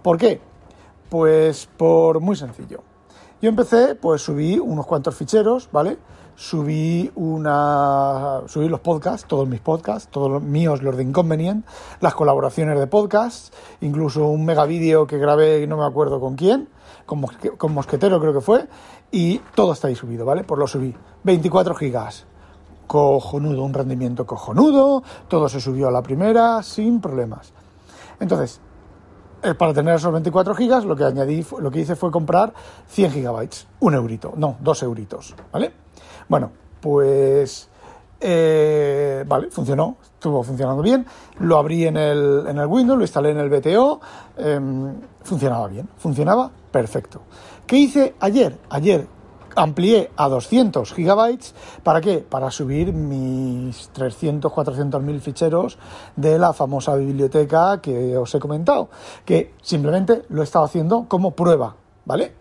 ¿Por 0.02 0.18
qué? 0.18 0.42
Pues 1.10 1.70
por 1.78 2.20
muy 2.20 2.36
sencillo. 2.36 2.89
Yo 3.42 3.50
empecé, 3.50 3.96
pues 3.96 4.22
subí 4.22 4.60
unos 4.60 4.86
cuantos 4.86 5.16
ficheros, 5.16 5.70
¿vale? 5.72 5.98
subí 6.40 7.12
una 7.16 8.44
subí 8.48 8.70
los 8.70 8.80
podcasts, 8.80 9.28
todos 9.28 9.46
mis 9.46 9.60
podcasts, 9.60 10.08
todos 10.10 10.32
los 10.32 10.42
míos, 10.42 10.82
los 10.82 10.96
de 10.96 11.04
Inconvenient, 11.04 11.66
las 12.00 12.16
colaboraciones 12.16 12.80
de 12.80 12.88
podcasts, 12.88 13.52
incluso 13.82 14.26
un 14.26 14.46
mega 14.46 14.66
vídeo 14.66 15.06
que 15.06 15.18
grabé, 15.18 15.68
no 15.68 15.76
me 15.76 15.84
acuerdo 15.84 16.22
con 16.22 16.36
quién, 16.36 16.70
con, 17.06 17.22
con 17.58 17.74
Mosquetero 17.74 18.22
creo 18.22 18.34
que 18.34 18.40
fue, 18.40 18.70
y 19.12 19.40
todo 19.54 19.74
está 19.74 19.90
ahí 19.90 19.96
subido, 19.96 20.26
¿vale? 20.26 20.46
Pues 20.46 20.58
lo 20.58 20.66
subí. 20.66 20.96
24 21.24 21.76
gigas. 21.76 22.26
Cojonudo, 22.88 23.64
un 23.64 23.74
rendimiento 23.74 24.26
cojonudo, 24.26 25.04
todo 25.28 25.50
se 25.50 25.60
subió 25.60 25.90
a 25.90 25.92
la 25.92 26.02
primera 26.02 26.64
sin 26.64 27.02
problemas. 27.02 27.52
Entonces, 28.22 28.62
eh, 29.44 29.54
para 29.54 29.74
tener 29.74 29.96
esos 29.96 30.12
24 30.12 30.56
gigas, 30.56 30.86
lo 30.86 30.96
que 30.96 31.04
añadí, 31.04 31.46
lo 31.60 31.72
que 31.72 31.80
hice 31.80 31.96
fue 31.96 32.12
comprar 32.12 32.54
100 32.88 33.12
gigabytes, 33.12 33.68
un 33.80 33.94
eurito, 33.94 34.34
no, 34.36 34.58
dos 34.60 34.84
euritos, 34.84 35.36
¿vale? 35.52 35.72
Bueno, 36.28 36.52
pues 36.82 37.70
eh, 38.22 39.24
vale, 39.26 39.50
funcionó, 39.50 39.98
estuvo 40.02 40.44
funcionando 40.44 40.82
bien. 40.82 41.06
Lo 41.40 41.58
abrí 41.58 41.86
en 41.86 41.98
el, 41.98 42.46
en 42.48 42.58
el 42.58 42.66
Windows, 42.68 42.98
lo 42.98 43.04
instalé 43.04 43.32
en 43.32 43.38
el 43.38 43.50
BTO, 43.50 44.02
em, 44.38 44.94
funcionaba 45.24 45.68
bien, 45.68 45.88
funcionaba 45.98 46.52
perfecto. 46.72 47.22
¿Qué 47.66 47.78
hice 47.78 48.16
ayer? 48.20 48.58
Ayer 48.70 49.08
amplié 49.60 50.10
a 50.16 50.30
200 50.30 50.94
gigabytes. 50.94 51.54
¿Para 51.84 52.02
qué? 52.02 52.20
Para 52.20 52.50
subir 52.52 52.94
mis 52.94 53.90
300, 53.90 54.52
400 54.52 55.02
mil 55.02 55.20
ficheros 55.22 55.78
de 56.16 56.40
la 56.40 56.54
famosa 56.54 56.96
biblioteca 56.96 57.82
que 57.82 58.18
os 58.18 58.34
he 58.34 58.40
comentado, 58.40 58.90
que 59.26 59.54
simplemente 59.62 60.24
lo 60.30 60.42
he 60.42 60.44
estado 60.46 60.66
haciendo 60.66 61.06
como 61.08 61.32
prueba, 61.32 61.76
¿vale? 62.06 62.34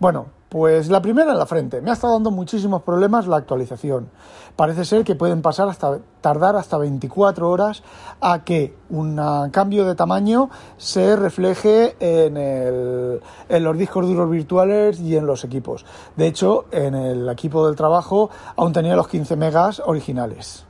Bueno, 0.00 0.26
pues 0.54 0.88
la 0.88 1.02
primera 1.02 1.32
en 1.32 1.38
la 1.38 1.46
frente. 1.46 1.80
Me 1.80 1.90
ha 1.90 1.94
estado 1.94 2.12
dando 2.12 2.30
muchísimos 2.30 2.82
problemas 2.84 3.26
la 3.26 3.38
actualización. 3.38 4.08
Parece 4.54 4.84
ser 4.84 5.02
que 5.02 5.16
pueden 5.16 5.42
pasar 5.42 5.68
hasta 5.68 5.98
tardar 6.20 6.54
hasta 6.54 6.78
24 6.78 7.50
horas 7.50 7.82
a 8.20 8.44
que 8.44 8.72
un 8.88 9.20
cambio 9.50 9.84
de 9.84 9.96
tamaño 9.96 10.50
se 10.76 11.16
refleje 11.16 11.96
en, 11.98 12.36
en 12.36 13.64
los 13.64 13.76
discos 13.76 14.06
duros 14.06 14.30
virtuales 14.30 15.00
y 15.00 15.16
en 15.16 15.26
los 15.26 15.42
equipos. 15.42 15.84
De 16.14 16.28
hecho, 16.28 16.66
en 16.70 16.94
el 16.94 17.28
equipo 17.28 17.66
del 17.66 17.74
trabajo 17.74 18.30
aún 18.54 18.72
tenía 18.72 18.94
los 18.94 19.08
15 19.08 19.34
megas 19.34 19.82
originales 19.84 20.66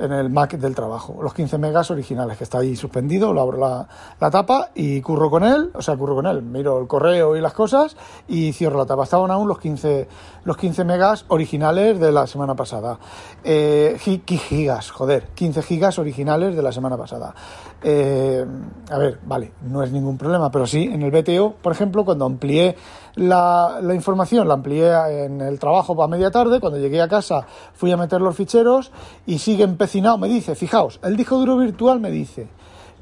en 0.00 0.12
el 0.12 0.30
Mac 0.30 0.56
del 0.56 0.74
trabajo, 0.74 1.18
los 1.22 1.34
15 1.34 1.58
megas 1.58 1.90
originales, 1.90 2.38
que 2.38 2.44
está 2.44 2.58
ahí 2.58 2.74
suspendido, 2.74 3.32
lo 3.32 3.40
abro 3.42 3.58
la, 3.58 4.30
tapa 4.30 4.70
y 4.74 5.00
curro 5.02 5.30
con 5.30 5.44
él, 5.44 5.70
o 5.74 5.82
sea, 5.82 5.96
curro 5.96 6.14
con 6.14 6.26
él, 6.26 6.42
miro 6.42 6.80
el 6.80 6.86
correo 6.86 7.36
y 7.36 7.40
las 7.40 7.52
cosas 7.52 7.96
y 8.26 8.52
cierro 8.52 8.78
la 8.78 8.86
tapa. 8.86 9.04
Estaban 9.04 9.30
aún 9.30 9.46
los 9.46 9.58
15, 9.58 10.08
los 10.44 10.56
15 10.56 10.84
megas 10.84 11.24
originales 11.28 12.00
de 12.00 12.12
la 12.12 12.26
semana 12.26 12.54
pasada. 12.54 12.98
Eh, 13.44 13.96
gigas, 13.98 14.90
joder, 14.90 15.28
15 15.34 15.62
gigas 15.62 15.98
originales 15.98 16.56
de 16.56 16.62
la 16.62 16.72
semana 16.72 16.96
pasada. 16.96 17.34
Eh, 17.82 18.44
a 18.90 18.98
ver, 18.98 19.18
vale, 19.24 19.52
no 19.62 19.82
es 19.82 19.92
ningún 19.92 20.16
problema, 20.16 20.50
pero 20.50 20.66
sí, 20.66 20.84
en 20.84 21.02
el 21.02 21.10
BTO, 21.10 21.54
por 21.62 21.72
ejemplo, 21.72 22.04
cuando 22.04 22.24
amplié 22.24 22.76
la, 23.14 23.80
la 23.82 23.94
información, 23.94 24.48
la 24.48 24.54
amplié 24.54 25.24
en 25.24 25.40
el 25.40 25.58
trabajo 25.58 26.00
a 26.02 26.08
media 26.08 26.30
tarde, 26.30 26.60
cuando 26.60 26.78
llegué 26.78 27.00
a 27.00 27.08
casa 27.08 27.46
fui 27.74 27.92
a 27.92 27.96
meter 27.96 28.20
los 28.20 28.36
ficheros 28.36 28.92
y 29.26 29.38
sigue 29.38 29.64
empecinado, 29.64 30.18
me 30.18 30.28
dice, 30.28 30.54
fijaos, 30.54 31.00
el 31.02 31.16
disco 31.16 31.36
duro 31.38 31.56
virtual 31.56 32.00
me 32.00 32.10
dice 32.10 32.48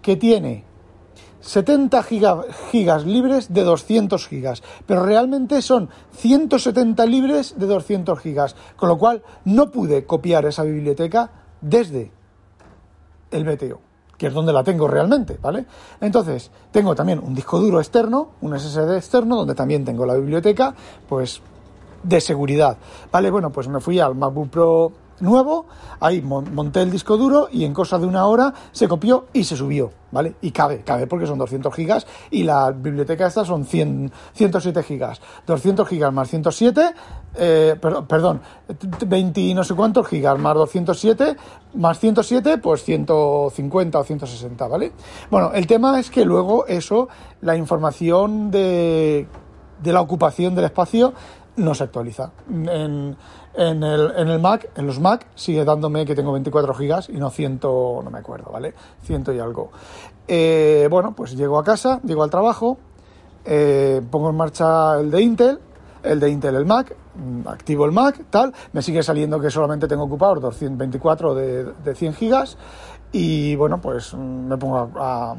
que 0.02 0.16
tiene 0.16 0.64
70 1.40 2.02
gigas 2.02 3.06
libres 3.06 3.52
de 3.52 3.62
200 3.62 4.26
gigas, 4.26 4.62
pero 4.86 5.04
realmente 5.04 5.62
son 5.62 5.88
170 6.12 7.06
libres 7.06 7.54
de 7.58 7.66
200 7.66 8.18
gigas, 8.18 8.56
con 8.76 8.88
lo 8.88 8.98
cual 8.98 9.22
no 9.44 9.70
pude 9.70 10.04
copiar 10.04 10.46
esa 10.46 10.64
biblioteca 10.64 11.30
desde 11.60 12.10
el 13.30 13.44
BTO 13.44 13.87
que 14.18 14.26
es 14.26 14.34
donde 14.34 14.52
la 14.52 14.64
tengo 14.64 14.88
realmente, 14.88 15.38
¿vale? 15.40 15.64
Entonces, 16.00 16.50
tengo 16.72 16.94
también 16.94 17.20
un 17.20 17.34
disco 17.34 17.60
duro 17.60 17.78
externo, 17.78 18.30
un 18.40 18.58
SSD 18.58 18.96
externo, 18.96 19.36
donde 19.36 19.54
también 19.54 19.84
tengo 19.84 20.04
la 20.04 20.14
biblioteca, 20.14 20.74
pues, 21.08 21.40
de 22.02 22.20
seguridad, 22.20 22.76
¿vale? 23.12 23.30
Bueno, 23.30 23.50
pues 23.50 23.68
me 23.68 23.80
fui 23.80 24.00
al 24.00 24.16
MacBook 24.16 24.50
Pro 24.50 24.92
nuevo, 25.20 25.66
ahí 26.00 26.22
monté 26.22 26.82
el 26.82 26.90
disco 26.90 27.16
duro 27.16 27.48
y 27.50 27.64
en 27.64 27.74
cosa 27.74 27.98
de 27.98 28.06
una 28.06 28.26
hora 28.26 28.52
se 28.72 28.88
copió 28.88 29.26
y 29.32 29.44
se 29.44 29.56
subió, 29.56 29.90
¿vale? 30.10 30.36
Y 30.40 30.50
cabe, 30.50 30.80
cabe 30.80 31.06
porque 31.06 31.26
son 31.26 31.38
200 31.38 31.74
gigas 31.74 32.06
y 32.30 32.44
la 32.44 32.70
biblioteca 32.70 33.26
esta 33.26 33.44
son 33.44 33.64
100, 33.64 34.12
107 34.32 34.82
gigas. 34.82 35.20
200 35.46 35.88
gigas 35.88 36.12
más 36.12 36.28
107, 36.28 36.94
eh, 37.36 37.76
perdón, 37.80 38.40
20 39.06 39.40
y 39.40 39.54
no 39.54 39.64
sé 39.64 39.74
cuántos 39.74 40.06
gigas 40.06 40.38
más 40.38 40.54
207, 40.54 41.36
más 41.74 41.98
107, 41.98 42.58
pues 42.58 42.84
150 42.84 43.98
o 43.98 44.04
160, 44.04 44.68
¿vale? 44.68 44.92
Bueno, 45.30 45.52
el 45.54 45.66
tema 45.66 45.98
es 45.98 46.10
que 46.10 46.24
luego 46.24 46.66
eso, 46.66 47.08
la 47.40 47.56
información 47.56 48.50
de, 48.50 49.26
de 49.82 49.92
la 49.92 50.00
ocupación 50.00 50.54
del 50.54 50.66
espacio 50.66 51.14
no 51.58 51.74
se 51.74 51.84
actualiza. 51.84 52.30
En, 52.48 53.16
el, 53.54 54.12
en 54.16 54.28
el 54.28 54.40
Mac, 54.40 54.70
en 54.76 54.86
los 54.86 55.00
Mac, 55.00 55.26
sigue 55.34 55.64
dándome 55.64 56.06
que 56.06 56.14
tengo 56.14 56.32
24 56.32 56.72
gigas 56.74 57.08
y 57.08 57.14
no 57.14 57.30
100, 57.30 57.60
no 57.62 58.08
me 58.10 58.18
acuerdo, 58.18 58.50
¿vale? 58.52 58.74
100 59.02 59.24
y 59.34 59.38
algo. 59.38 59.70
Eh, 60.26 60.88
bueno, 60.90 61.14
pues 61.14 61.36
llego 61.36 61.58
a 61.58 61.64
casa, 61.64 62.00
llego 62.04 62.22
al 62.22 62.30
trabajo, 62.30 62.78
eh, 63.44 64.00
pongo 64.10 64.30
en 64.30 64.36
marcha 64.36 64.98
el 65.00 65.10
de 65.10 65.22
Intel, 65.22 65.58
el 66.02 66.20
de 66.20 66.30
Intel 66.30 66.54
el 66.54 66.66
Mac, 66.66 66.94
mm, 67.16 67.48
activo 67.48 67.84
el 67.84 67.92
Mac, 67.92 68.24
tal, 68.30 68.54
me 68.72 68.82
sigue 68.82 69.02
saliendo 69.02 69.40
que 69.40 69.50
solamente 69.50 69.88
tengo 69.88 70.04
ocupado 70.04 70.36
224 70.36 71.34
de, 71.34 71.64
de 71.64 71.94
100 71.94 72.14
gigas 72.14 72.56
y 73.10 73.56
bueno, 73.56 73.80
pues 73.80 74.14
mm, 74.14 74.18
me 74.18 74.56
pongo 74.56 74.90
a 74.96 75.34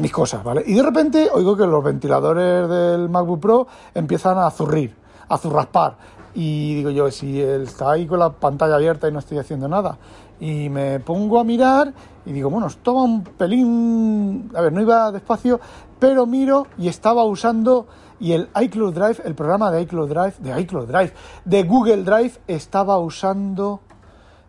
mis 0.00 0.12
cosas, 0.12 0.44
¿vale? 0.44 0.62
Y 0.66 0.74
de 0.74 0.82
repente 0.82 1.28
oigo 1.32 1.56
que 1.56 1.66
los 1.66 1.82
ventiladores 1.82 2.68
del 2.68 3.08
MacBook 3.08 3.40
Pro 3.40 3.66
empiezan 3.94 4.38
a 4.38 4.50
zurrir, 4.50 4.94
a 5.28 5.38
zurraspar 5.38 5.96
y 6.34 6.74
digo 6.76 6.90
yo, 6.90 7.10
si 7.10 7.40
está 7.40 7.92
ahí 7.92 8.06
con 8.06 8.18
la 8.18 8.30
pantalla 8.30 8.76
abierta 8.76 9.08
y 9.08 9.12
no 9.12 9.18
estoy 9.18 9.38
haciendo 9.38 9.66
nada. 9.66 9.98
Y 10.38 10.68
me 10.68 11.00
pongo 11.00 11.40
a 11.40 11.44
mirar 11.44 11.92
y 12.24 12.32
digo, 12.32 12.48
bueno, 12.48 12.68
toma 12.82 13.02
un 13.02 13.24
pelín, 13.24 14.50
a 14.54 14.60
ver, 14.60 14.72
no 14.72 14.80
iba 14.80 15.10
despacio, 15.10 15.58
pero 15.98 16.26
miro 16.26 16.66
y 16.78 16.86
estaba 16.86 17.24
usando, 17.24 17.88
y 18.20 18.32
el 18.32 18.48
iCloud 18.60 18.94
Drive, 18.94 19.16
el 19.24 19.34
programa 19.34 19.72
de 19.72 19.82
iCloud 19.82 20.08
Drive, 20.08 20.34
de 20.38 20.60
iCloud 20.60 20.86
Drive, 20.86 21.12
de 21.44 21.62
Google 21.64 22.04
Drive, 22.04 22.34
estaba 22.46 22.98
usando, 22.98 23.80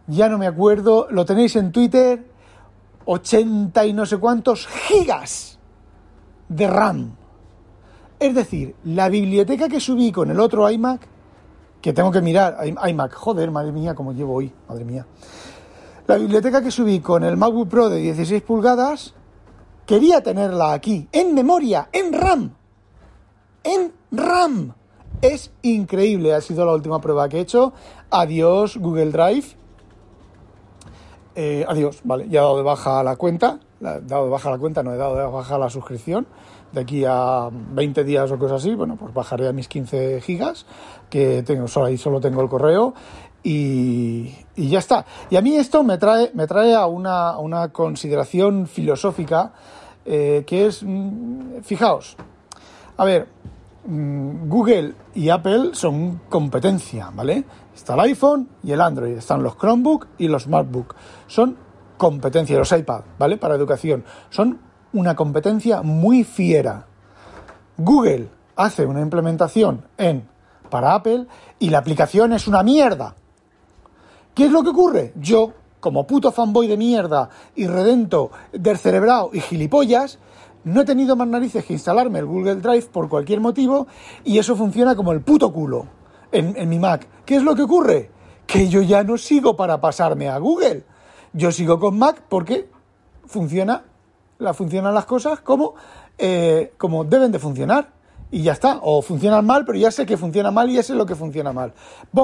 ya 0.05 0.29
no 0.29 0.37
me 0.37 0.45
acuerdo, 0.45 1.07
lo 1.09 1.25
tenéis 1.25 1.55
en 1.55 1.71
Twitter, 1.71 2.28
80 3.11 3.87
y 3.87 3.93
no 3.93 4.05
sé 4.05 4.17
cuántos 4.17 4.67
gigas 4.67 5.57
de 6.47 6.67
RAM. 6.67 7.15
Es 8.19 8.35
decir, 8.35 8.75
la 8.83 9.09
biblioteca 9.09 9.67
que 9.67 9.79
subí 9.79 10.11
con 10.11 10.29
el 10.29 10.39
otro 10.39 10.69
iMac, 10.69 11.07
que 11.81 11.91
tengo 11.91 12.11
que 12.11 12.21
mirar, 12.21 12.57
iMac, 12.67 13.13
joder, 13.13 13.49
madre 13.49 13.71
mía, 13.71 13.95
cómo 13.95 14.13
llevo 14.13 14.35
hoy, 14.35 14.53
madre 14.67 14.85
mía. 14.85 15.07
La 16.05 16.17
biblioteca 16.17 16.61
que 16.61 16.69
subí 16.69 16.99
con 16.99 17.23
el 17.23 17.35
MacBook 17.35 17.67
Pro 17.67 17.89
de 17.89 17.97
16 17.97 18.43
pulgadas, 18.43 19.15
quería 19.87 20.21
tenerla 20.21 20.73
aquí, 20.73 21.07
en 21.11 21.33
memoria, 21.33 21.89
en 21.91 22.13
RAM. 22.13 22.53
En 23.63 23.91
RAM. 24.11 24.75
Es 25.21 25.51
increíble, 25.63 26.35
ha 26.35 26.41
sido 26.41 26.63
la 26.63 26.73
última 26.73 27.01
prueba 27.01 27.27
que 27.27 27.37
he 27.37 27.41
hecho. 27.41 27.73
Adiós 28.11 28.77
Google 28.77 29.11
Drive. 29.11 29.57
Eh, 31.41 31.63
adiós, 31.65 32.01
vale, 32.03 32.27
ya 32.27 32.41
he 32.41 32.43
dado 32.43 32.57
de 32.57 32.63
baja 32.63 33.01
la 33.01 33.15
cuenta. 33.15 33.59
He 33.79 34.01
dado 34.01 34.25
de 34.25 34.29
baja 34.29 34.49
la 34.51 34.57
cuenta, 34.57 34.83
no 34.83 34.93
he 34.93 34.97
dado 34.97 35.15
de 35.15 35.23
baja 35.23 35.57
la 35.57 35.69
suscripción. 35.69 36.27
De 36.73 36.81
aquí 36.81 37.05
a 37.07 37.47
20 37.49 38.03
días 38.03 38.29
o 38.29 38.37
cosas 38.37 38.61
así, 38.61 38.75
bueno, 38.75 38.97
pues 38.97 39.13
bajaré 39.13 39.47
a 39.47 39.53
mis 39.53 39.69
15 39.69 40.19
gigas, 40.19 40.65
que 41.09 41.41
tengo, 41.43 41.69
solo 41.69 41.85
ahí 41.85 41.97
solo 41.97 42.19
tengo 42.19 42.41
el 42.41 42.49
correo 42.49 42.93
y, 43.41 44.35
ya 44.57 44.79
está. 44.79 45.05
Y 45.29 45.37
a 45.37 45.41
mí 45.41 45.55
esto 45.55 45.81
me 45.81 45.97
trae, 45.97 46.29
me 46.33 46.45
trae 46.45 46.75
a, 46.75 46.87
una, 46.87 47.37
una 47.37 47.69
consideración 47.69 48.67
filosófica 48.67 49.53
eh, 50.05 50.43
que 50.45 50.65
es, 50.65 50.83
mm, 50.83 51.61
fijaos, 51.61 52.17
a 52.97 53.05
ver, 53.05 53.29
mm, 53.87 54.49
Google 54.49 54.93
y 55.15 55.29
Apple 55.29 55.69
son 55.71 56.19
competencia, 56.27 57.09
¿vale? 57.15 57.45
Está 57.79 57.93
el 57.93 58.01
iPhone 58.01 58.49
y 58.61 58.73
el 58.73 58.81
Android, 58.81 59.13
están 59.13 59.41
los 59.41 59.55
Chromebook 59.55 60.07
y 60.17 60.27
los 60.27 60.49
MacBook. 60.49 60.95
Son 61.27 61.55
competencia, 61.95 62.57
los 62.57 62.73
iPad, 62.73 63.03
¿vale? 63.17 63.37
Para 63.37 63.55
educación. 63.55 64.03
Son 64.29 64.59
una 64.91 65.15
competencia 65.15 65.81
muy 65.81 66.25
fiera. 66.25 66.87
Google 67.77 68.27
hace 68.57 68.85
una 68.85 68.99
implementación 68.99 69.85
en 69.97 70.27
para 70.69 70.93
Apple 70.93 71.27
y 71.57 71.69
la 71.69 71.77
aplicación 71.77 72.33
es 72.33 72.49
una 72.49 72.63
mierda. 72.63 73.15
¿Qué 74.35 74.47
es 74.47 74.51
lo 74.51 74.61
que 74.61 74.71
ocurre? 74.71 75.13
Yo, 75.15 75.53
como 75.79 76.05
puto 76.05 76.33
fanboy 76.33 76.67
de 76.67 76.75
mierda 76.75 77.29
y 77.55 77.65
redento 77.67 78.29
del 78.51 78.77
cerebrado 78.77 79.29
y 79.31 79.39
gilipollas, 79.39 80.19
no 80.65 80.81
he 80.81 80.85
tenido 80.85 81.15
más 81.15 81.29
narices 81.29 81.63
que 81.63 81.71
instalarme 81.71 82.19
el 82.19 82.25
Google 82.25 82.55
Drive 82.55 82.87
por 82.91 83.07
cualquier 83.07 83.39
motivo 83.39 83.87
y 84.25 84.37
eso 84.37 84.57
funciona 84.57 84.97
como 84.97 85.13
el 85.13 85.21
puto 85.21 85.53
culo 85.53 85.98
en, 86.31 86.55
en 86.57 86.69
mi 86.69 86.79
Mac. 86.79 87.07
¿Qué 87.25 87.35
es 87.35 87.43
lo 87.43 87.55
que 87.55 87.63
ocurre? 87.63 88.09
Que 88.45 88.67
yo 88.67 88.81
ya 88.81 89.03
no 89.03 89.17
sigo 89.17 89.55
para 89.55 89.79
pasarme 89.79 90.29
a 90.29 90.37
Google. 90.37 90.83
Yo 91.33 91.51
sigo 91.51 91.79
con 91.79 91.97
Mac 91.97 92.23
porque 92.27 92.69
funciona, 93.25 93.83
la, 94.39 94.53
funcionan 94.53 94.93
las 94.93 95.05
cosas 95.05 95.39
como, 95.41 95.75
eh, 96.17 96.73
como 96.77 97.03
deben 97.03 97.31
de 97.31 97.39
funcionar 97.39 97.98
y 98.31 98.43
ya 98.43 98.53
está. 98.53 98.79
O 98.81 99.01
funcionan 99.01 99.45
mal, 99.45 99.65
pero 99.65 99.77
ya 99.77 99.91
sé 99.91 100.05
que 100.05 100.17
funciona 100.17 100.51
mal 100.51 100.69
y 100.69 100.75
ya 100.75 100.83
sé 100.83 100.95
lo 100.95 101.05
que 101.05 101.15
funciona 101.15 101.53
mal. 101.53 101.73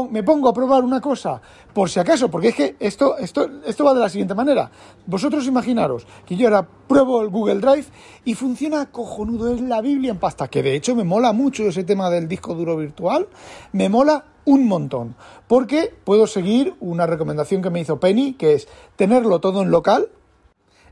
Me 0.10 0.24
pongo 0.24 0.50
a 0.50 0.54
probar 0.54 0.84
una 0.84 1.02
cosa, 1.02 1.42
por 1.74 1.90
si 1.90 2.00
acaso, 2.00 2.30
porque 2.30 2.50
es 2.50 2.56
que 2.56 2.76
esto, 2.80 3.18
esto, 3.18 3.50
esto 3.66 3.84
va 3.84 3.94
de 3.94 4.00
la 4.00 4.10
siguiente 4.10 4.36
manera. 4.36 4.70
Vosotros 5.06 5.46
imaginaros 5.48 6.06
que 6.26 6.36
yo 6.36 6.48
ahora 6.48 6.68
pruebo 6.88 7.22
el 7.22 7.30
Google 7.30 7.60
Drive 7.60 7.86
y 8.24 8.36
funciona 8.36 8.92
cojonudo, 8.92 9.54
es 9.54 9.62
la 9.62 9.82
Biblia 9.82 10.12
en 10.12 10.20
pasta, 10.20 10.48
que 10.48 10.64
de 10.64 10.76
hecho 10.76 10.96
me 10.96 11.04
mola 11.04 11.34
mucho 11.34 11.64
ese 11.64 11.84
tema 11.84 12.10
del 12.10 12.28
disco 12.28 12.54
duro 12.54 12.78
virtual, 12.78 13.28
me 13.72 13.90
mola 13.90 14.26
un 14.46 14.68
montón, 14.68 15.16
porque 15.48 15.92
puedo 16.04 16.28
seguir 16.28 16.76
una 16.80 17.08
recomendación 17.08 17.62
que 17.62 17.72
me 17.72 17.80
hizo 17.80 18.00
Penny, 18.00 18.34
que 18.34 18.54
es 18.54 18.68
tenerlo 18.96 19.40
todo 19.40 19.64
en 19.64 19.72
local 19.72 20.10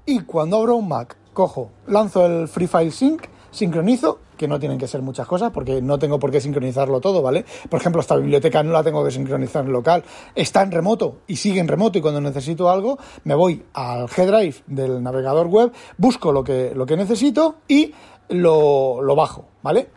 y 0.05 0.21
cuando 0.21 0.57
abro 0.57 0.75
un 0.75 0.87
Mac, 0.87 1.15
cojo, 1.33 1.69
lanzo 1.87 2.25
el 2.25 2.47
Free 2.47 2.67
File 2.67 2.91
Sync, 2.91 3.23
sincronizo 3.51 4.19
que 4.43 4.47
no 4.49 4.59
tienen 4.59 4.77
que 4.77 4.89
ser 4.89 5.01
muchas 5.01 5.25
cosas, 5.25 5.51
porque 5.51 5.81
no 5.81 5.97
tengo 5.97 6.19
por 6.19 6.29
qué 6.29 6.41
sincronizarlo 6.41 6.99
todo, 6.99 7.21
¿vale? 7.21 7.45
Por 7.69 7.79
ejemplo, 7.79 8.01
esta 8.01 8.17
biblioteca 8.17 8.61
no 8.61 8.73
la 8.73 8.83
tengo 8.83 9.01
que 9.01 9.09
sincronizar 9.09 9.63
en 9.63 9.71
local, 9.71 10.03
está 10.35 10.63
en 10.63 10.71
remoto 10.71 11.19
y 11.27 11.37
sigue 11.37 11.61
en 11.61 11.67
remoto 11.69 11.97
y 11.97 12.01
cuando 12.01 12.19
necesito 12.19 12.69
algo 12.69 12.97
me 13.23 13.35
voy 13.35 13.63
al 13.73 14.09
G-Drive 14.09 14.63
del 14.67 15.01
navegador 15.01 15.47
web, 15.47 15.71
busco 15.97 16.33
lo 16.33 16.43
que, 16.43 16.73
lo 16.75 16.85
que 16.85 16.97
necesito 16.97 17.55
y 17.69 17.93
lo, 18.27 19.01
lo 19.01 19.15
bajo, 19.15 19.45
¿vale? 19.61 19.87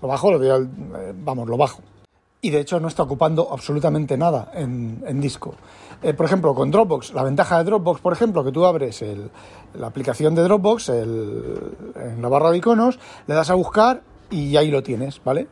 Lo 0.00 0.06
bajo, 0.06 0.30
lo 0.30 0.40
eh, 0.44 0.68
vamos, 1.16 1.48
lo 1.48 1.56
bajo 1.56 1.80
y 2.40 2.50
de 2.50 2.60
hecho 2.60 2.78
no 2.80 2.88
está 2.88 3.02
ocupando 3.02 3.48
absolutamente 3.50 4.16
nada 4.16 4.50
en, 4.54 5.20
disco. 5.20 5.54
Eh, 6.02 6.14
por 6.14 6.26
ejemplo, 6.26 6.54
con 6.54 6.70
Dropbox, 6.70 7.14
la 7.14 7.22
ventaja 7.22 7.58
de 7.58 7.64
Dropbox, 7.64 8.00
por 8.00 8.12
ejemplo, 8.12 8.44
que 8.44 8.52
tú 8.52 8.64
abres 8.64 9.04
la 9.74 9.86
aplicación 9.86 10.34
de 10.34 10.42
Dropbox 10.42 10.90
en 10.90 12.22
la 12.22 12.28
barra 12.28 12.50
de 12.50 12.58
iconos, 12.58 12.98
le 13.26 13.34
das 13.34 13.50
a 13.50 13.54
buscar 13.54 14.02
y 14.30 14.56
ahí 14.56 14.70
lo 14.70 14.82
tienes, 14.82 15.22
¿vale? 15.24 15.48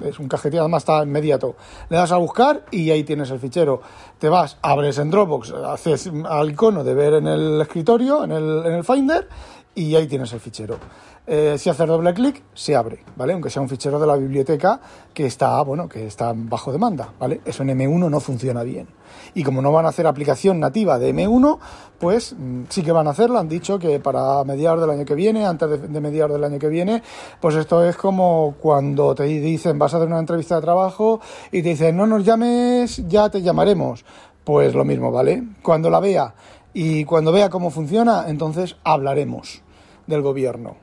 Es 0.00 0.18
un 0.18 0.28
cajetilla, 0.28 0.62
además 0.62 0.82
está 0.82 1.02
inmediato. 1.02 1.56
Le 1.88 1.96
das 1.96 2.12
a 2.12 2.16
buscar 2.16 2.64
y 2.70 2.90
ahí 2.90 3.04
tienes 3.04 3.30
el 3.30 3.38
fichero. 3.38 3.80
Te 4.18 4.28
vas, 4.28 4.58
abres 4.62 4.98
en 4.98 5.10
Dropbox, 5.10 5.52
haces 5.52 6.10
al 6.28 6.50
icono 6.50 6.82
de 6.84 6.94
ver 6.94 7.14
en 7.14 7.28
el 7.28 7.60
escritorio, 7.60 8.24
en 8.24 8.32
el, 8.32 8.62
en 8.66 8.72
el 8.72 8.84
Finder, 8.84 9.28
y 9.74 9.94
ahí 9.94 10.06
tienes 10.06 10.32
el 10.32 10.40
fichero. 10.40 10.78
Eh, 11.26 11.56
si 11.58 11.70
haces 11.70 11.86
doble 11.86 12.12
clic, 12.12 12.42
se 12.52 12.76
abre, 12.76 13.02
¿vale? 13.16 13.32
Aunque 13.32 13.48
sea 13.48 13.62
un 13.62 13.68
fichero 13.68 13.98
de 13.98 14.06
la 14.06 14.14
biblioteca 14.16 14.78
que 15.14 15.24
está, 15.24 15.62
bueno, 15.62 15.88
que 15.88 16.06
está 16.06 16.34
bajo 16.34 16.70
demanda, 16.70 17.14
¿vale? 17.18 17.40
Eso 17.46 17.62
en 17.62 17.70
M1 17.70 18.10
no 18.10 18.20
funciona 18.20 18.62
bien. 18.62 18.88
Y 19.32 19.42
como 19.42 19.62
no 19.62 19.72
van 19.72 19.86
a 19.86 19.88
hacer 19.88 20.06
aplicación 20.06 20.60
nativa 20.60 20.98
de 20.98 21.14
M1, 21.14 21.58
pues 21.98 22.34
mm, 22.38 22.64
sí 22.68 22.82
que 22.82 22.92
van 22.92 23.06
a 23.06 23.10
hacerla. 23.10 23.40
Han 23.40 23.48
dicho 23.48 23.78
que 23.78 24.00
para 24.00 24.44
mediados 24.44 24.82
del 24.82 24.90
año 24.90 25.06
que 25.06 25.14
viene, 25.14 25.46
antes 25.46 25.70
de, 25.70 25.78
de 25.78 26.00
mediados 26.00 26.32
del 26.34 26.44
año 26.44 26.58
que 26.58 26.68
viene, 26.68 27.02
pues 27.40 27.54
esto 27.54 27.82
es 27.82 27.96
como 27.96 28.56
cuando 28.60 29.14
te 29.14 29.24
dicen 29.24 29.78
vas 29.78 29.94
a 29.94 29.96
hacer 29.96 30.08
una 30.08 30.18
entrevista 30.18 30.56
de 30.56 30.60
trabajo 30.60 31.20
y 31.50 31.62
te 31.62 31.70
dicen 31.70 31.96
no 31.96 32.06
nos 32.06 32.22
llames, 32.22 33.02
ya 33.08 33.30
te 33.30 33.40
llamaremos. 33.40 34.04
Pues 34.44 34.74
lo 34.74 34.84
mismo, 34.84 35.10
¿vale? 35.10 35.42
Cuando 35.62 35.88
la 35.88 36.00
vea 36.00 36.34
y 36.74 37.04
cuando 37.04 37.32
vea 37.32 37.48
cómo 37.48 37.70
funciona, 37.70 38.24
entonces 38.28 38.76
hablaremos 38.82 39.62
del 40.06 40.20
gobierno. 40.20 40.76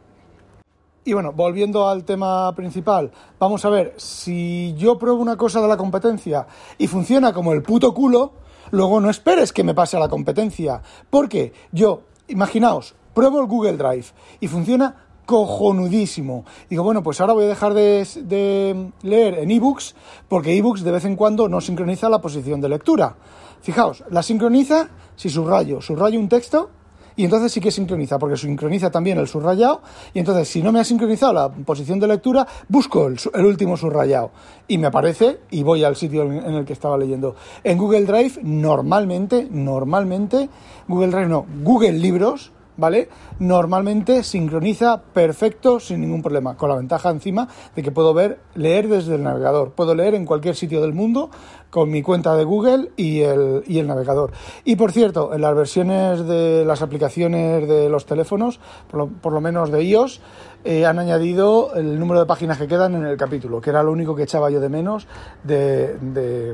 Y 1.03 1.13
bueno, 1.13 1.33
volviendo 1.33 1.89
al 1.89 2.05
tema 2.05 2.53
principal, 2.55 3.11
vamos 3.39 3.65
a 3.65 3.69
ver, 3.69 3.95
si 3.97 4.73
yo 4.77 4.97
pruebo 4.97 5.19
una 5.19 5.35
cosa 5.35 5.61
de 5.61 5.67
la 5.67 5.77
competencia 5.77 6.47
y 6.77 6.87
funciona 6.87 7.33
como 7.33 7.53
el 7.53 7.61
puto 7.61 7.93
culo, 7.93 8.33
luego 8.69 9.01
no 9.01 9.09
esperes 9.09 9.51
que 9.51 9.63
me 9.63 9.73
pase 9.73 9.97
a 9.97 9.99
la 9.99 10.09
competencia. 10.09 10.81
Porque 11.09 11.53
yo, 11.71 12.03
imaginaos, 12.27 12.95
pruebo 13.13 13.41
el 13.41 13.47
Google 13.47 13.77
Drive 13.77 14.05
y 14.39 14.47
funciona 14.47 14.95
cojonudísimo. 15.25 16.45
Digo, 16.69 16.83
bueno, 16.83 17.03
pues 17.03 17.19
ahora 17.19 17.33
voy 17.33 17.45
a 17.45 17.47
dejar 17.47 17.73
de, 17.73 18.07
de 18.23 18.91
leer 19.01 19.39
en 19.39 19.51
ebooks 19.51 19.95
porque 20.27 20.55
ebooks 20.57 20.83
de 20.83 20.91
vez 20.91 21.05
en 21.05 21.15
cuando 21.15 21.49
no 21.49 21.61
sincroniza 21.61 22.09
la 22.09 22.21
posición 22.21 22.61
de 22.61 22.69
lectura. 22.69 23.15
Fijaos, 23.61 24.03
la 24.09 24.23
sincroniza 24.23 24.89
si 25.15 25.29
subrayo, 25.29 25.81
subrayo 25.81 26.19
un 26.19 26.29
texto 26.29 26.69
y 27.15 27.25
entonces 27.25 27.51
sí 27.51 27.59
que 27.59 27.71
sincroniza, 27.71 28.17
porque 28.17 28.37
sincroniza 28.37 28.89
también 28.89 29.17
el 29.17 29.27
subrayado, 29.27 29.81
y 30.13 30.19
entonces 30.19 30.47
si 30.47 30.63
no 30.63 30.71
me 30.71 30.79
ha 30.79 30.83
sincronizado 30.83 31.33
la 31.33 31.49
posición 31.49 31.99
de 31.99 32.07
lectura, 32.07 32.47
busco 32.69 33.07
el, 33.07 33.45
último 33.45 33.77
subrayado, 33.77 34.31
y 34.67 34.77
me 34.77 34.87
aparece 34.87 35.41
y 35.51 35.61
voy 35.61 35.83
al 35.83 35.95
sitio 35.95 36.23
en 36.23 36.53
el 36.53 36.65
que 36.65 36.73
estaba 36.73 36.97
leyendo. 36.97 37.35
En 37.63 37.77
Google 37.77 38.05
Drive, 38.05 38.39
normalmente, 38.41 39.47
normalmente, 39.51 40.49
Google 40.87 41.09
Drive 41.09 41.27
no, 41.27 41.45
Google 41.63 41.93
Libros, 41.93 42.51
¿vale? 42.81 43.07
Normalmente 43.39 44.23
sincroniza 44.23 45.01
perfecto 45.01 45.79
sin 45.79 46.01
ningún 46.01 46.21
problema, 46.21 46.57
con 46.57 46.67
la 46.67 46.75
ventaja 46.75 47.09
encima 47.11 47.47
de 47.75 47.83
que 47.83 47.91
puedo 47.91 48.13
ver, 48.13 48.39
leer 48.55 48.89
desde 48.89 49.15
el 49.15 49.23
navegador. 49.23 49.71
Puedo 49.71 49.95
leer 49.95 50.15
en 50.15 50.25
cualquier 50.25 50.55
sitio 50.55 50.81
del 50.81 50.93
mundo 50.93 51.29
con 51.69 51.89
mi 51.89 52.01
cuenta 52.01 52.35
de 52.35 52.43
Google 52.43 52.91
y 52.97 53.21
el, 53.21 53.63
y 53.65 53.79
el 53.79 53.87
navegador. 53.87 54.31
Y 54.65 54.75
por 54.75 54.91
cierto, 54.91 55.33
en 55.33 55.41
las 55.41 55.55
versiones 55.55 56.27
de 56.27 56.65
las 56.65 56.81
aplicaciones 56.81 57.67
de 57.67 57.87
los 57.87 58.05
teléfonos, 58.05 58.59
por 58.89 59.31
lo, 59.31 59.41
menos 59.41 59.71
de 59.71 59.83
iOS, 59.83 60.19
eh, 60.63 60.85
han 60.85 60.99
añadido 60.99 61.73
el 61.75 61.99
número 61.99 62.19
de 62.19 62.25
páginas 62.25 62.57
que 62.57 62.67
quedan 62.67 62.95
en 62.95 63.05
el 63.05 63.15
capítulo, 63.15 63.61
que 63.61 63.69
era 63.69 63.83
lo 63.83 63.91
único 63.91 64.15
que 64.15 64.23
echaba 64.23 64.49
yo 64.49 64.59
de 64.59 64.69
menos 64.69 65.07
de, 65.43 65.97
de 65.99 66.53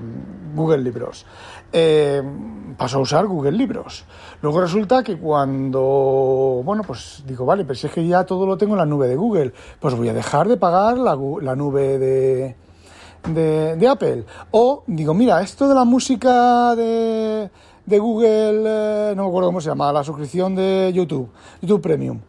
Google 0.53 0.79
Libros. 0.79 1.25
Eh, 1.71 2.23
paso 2.77 2.97
a 2.97 3.01
usar 3.01 3.25
Google 3.25 3.51
Libros. 3.51 4.05
Luego 4.41 4.61
resulta 4.61 5.03
que 5.03 5.17
cuando, 5.17 6.61
bueno, 6.63 6.83
pues 6.83 7.23
digo, 7.25 7.45
vale, 7.45 7.65
pero 7.65 7.75
si 7.75 7.87
es 7.87 7.93
que 7.93 8.07
ya 8.07 8.23
todo 8.25 8.45
lo 8.45 8.57
tengo 8.57 8.73
en 8.73 8.79
la 8.79 8.85
nube 8.85 9.07
de 9.07 9.15
Google, 9.15 9.53
pues 9.79 9.95
voy 9.95 10.09
a 10.09 10.13
dejar 10.13 10.47
de 10.47 10.57
pagar 10.57 10.97
la, 10.97 11.17
la 11.41 11.55
nube 11.55 11.97
de 11.97 12.55
de, 13.33 13.87
Apple. 13.87 14.25
O 14.51 14.83
digo, 14.87 15.13
mira, 15.13 15.41
esto 15.41 15.67
de 15.67 15.75
la 15.75 15.85
música 15.85 16.75
de, 16.75 17.49
de 17.85 17.99
Google, 17.99 18.63
eh, 18.65 19.13
no 19.15 19.23
me 19.23 19.29
acuerdo 19.29 19.49
cómo 19.49 19.61
se 19.61 19.69
llama, 19.69 19.91
la 19.91 20.03
suscripción 20.03 20.55
de 20.55 20.91
YouTube, 20.93 21.29
YouTube 21.61 21.81
Premium. 21.81 22.19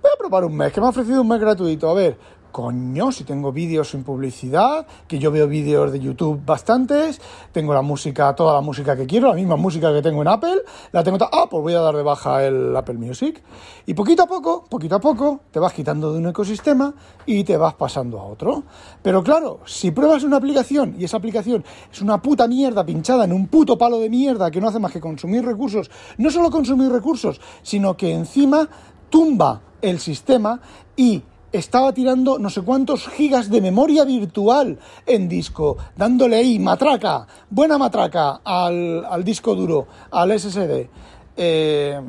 Voy 0.00 0.10
a 0.14 0.18
probar 0.18 0.44
un 0.44 0.56
mes, 0.56 0.72
que 0.72 0.80
me 0.80 0.86
ha 0.86 0.90
ofrecido 0.90 1.22
un 1.22 1.28
mes 1.28 1.40
gratuito. 1.40 1.90
A 1.90 1.94
ver, 1.94 2.18
coño, 2.50 3.12
si 3.12 3.24
tengo 3.24 3.52
vídeos 3.52 3.90
sin 3.90 4.04
publicidad, 4.04 4.86
que 5.06 5.18
yo 5.18 5.30
veo 5.30 5.48
vídeos 5.48 5.92
de 5.92 6.00
YouTube 6.00 6.40
bastantes, 6.44 7.20
tengo 7.52 7.74
la 7.74 7.82
música, 7.82 8.34
toda 8.34 8.54
la 8.54 8.60
música 8.60 8.96
que 8.96 9.06
quiero, 9.06 9.28
la 9.28 9.34
misma 9.34 9.56
música 9.56 9.92
que 9.92 10.02
tengo 10.02 10.22
en 10.22 10.28
Apple, 10.28 10.62
la 10.92 11.02
tengo, 11.02 11.18
ah, 11.20 11.46
pues 11.50 11.62
voy 11.62 11.74
a 11.74 11.80
dar 11.80 11.96
de 11.96 12.02
baja 12.02 12.44
el 12.44 12.76
Apple 12.76 12.98
Music. 12.98 13.42
Y 13.86 13.94
poquito 13.94 14.22
a 14.22 14.26
poco, 14.26 14.64
poquito 14.68 14.96
a 14.96 15.00
poco, 15.00 15.40
te 15.50 15.58
vas 15.58 15.72
quitando 15.72 16.12
de 16.12 16.18
un 16.18 16.26
ecosistema 16.28 16.94
y 17.26 17.44
te 17.44 17.56
vas 17.56 17.74
pasando 17.74 18.20
a 18.20 18.24
otro. 18.24 18.64
Pero 19.02 19.22
claro, 19.22 19.60
si 19.64 19.90
pruebas 19.90 20.24
una 20.24 20.36
aplicación 20.36 20.96
y 20.98 21.04
esa 21.04 21.16
aplicación 21.16 21.64
es 21.92 22.00
una 22.02 22.20
puta 22.20 22.46
mierda 22.48 22.84
pinchada 22.84 23.24
en 23.24 23.32
un 23.32 23.46
puto 23.48 23.78
palo 23.78 23.98
de 23.98 24.10
mierda 24.10 24.50
que 24.50 24.60
no 24.60 24.68
hace 24.68 24.78
más 24.78 24.92
que 24.92 25.00
consumir 25.00 25.44
recursos, 25.44 25.90
no 26.18 26.30
solo 26.30 26.50
consumir 26.50 26.90
recursos, 26.90 27.40
sino 27.62 27.96
que 27.96 28.12
encima 28.12 28.68
tumba 29.10 29.62
el 29.80 30.00
sistema 30.00 30.60
y 30.96 31.22
estaba 31.52 31.92
tirando 31.92 32.38
no 32.38 32.50
sé 32.50 32.62
cuántos 32.62 33.08
gigas 33.08 33.50
de 33.50 33.60
memoria 33.60 34.04
virtual 34.04 34.78
en 35.06 35.28
disco, 35.28 35.76
dándole 35.96 36.36
ahí 36.36 36.58
matraca, 36.58 37.26
buena 37.50 37.78
matraca 37.78 38.40
al, 38.44 39.24
disco 39.24 39.54
duro, 39.54 39.86
al 40.10 40.38
SSD. 40.38 40.88
Eh, 41.36 42.00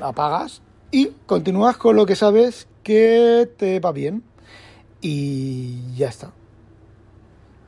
apagas 0.00 0.60
y 0.90 1.06
continúas 1.26 1.76
con 1.76 1.96
lo 1.96 2.04
que 2.04 2.16
sabes 2.16 2.68
que 2.82 3.50
te 3.56 3.80
va 3.80 3.92
bien. 3.92 4.24
Y 5.00 5.94
ya 5.96 6.08
está. 6.08 6.30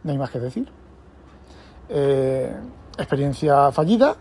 No 0.04 0.12
hay 0.12 0.18
más 0.18 0.30
que 0.30 0.38
decir. 0.38 0.68
Eh, 1.88 2.54
experiencia 2.98 3.72
fallida. 3.72 4.16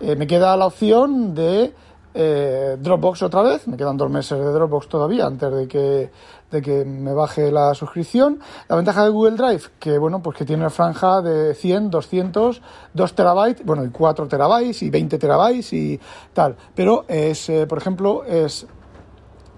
Eh, 0.00 0.16
me 0.16 0.26
queda 0.26 0.56
la 0.56 0.66
opción 0.66 1.34
de 1.34 1.74
eh, 2.14 2.76
Dropbox 2.78 3.22
otra 3.22 3.42
vez, 3.42 3.66
me 3.66 3.76
quedan 3.76 3.96
dos 3.96 4.08
meses 4.08 4.38
de 4.38 4.44
Dropbox 4.44 4.88
todavía 4.88 5.26
antes 5.26 5.52
de 5.52 5.66
que, 5.66 6.10
de 6.50 6.62
que 6.62 6.84
me 6.84 7.12
baje 7.12 7.50
la 7.50 7.74
suscripción. 7.74 8.38
La 8.68 8.76
ventaja 8.76 9.02
de 9.02 9.10
Google 9.10 9.36
Drive, 9.36 9.62
que 9.80 9.98
bueno, 9.98 10.22
pues 10.22 10.38
que 10.38 10.44
tiene 10.44 10.70
franja 10.70 11.20
de 11.22 11.54
100, 11.54 11.90
200, 11.90 12.62
2 12.94 13.14
terabytes, 13.14 13.66
bueno, 13.66 13.84
y 13.84 13.90
4 13.90 14.28
terabytes 14.28 14.82
y 14.82 14.90
20 14.90 15.18
terabytes 15.18 15.72
y 15.72 16.00
tal. 16.32 16.56
Pero 16.74 17.04
es, 17.08 17.48
eh, 17.48 17.66
por 17.66 17.78
ejemplo, 17.78 18.24
es 18.24 18.66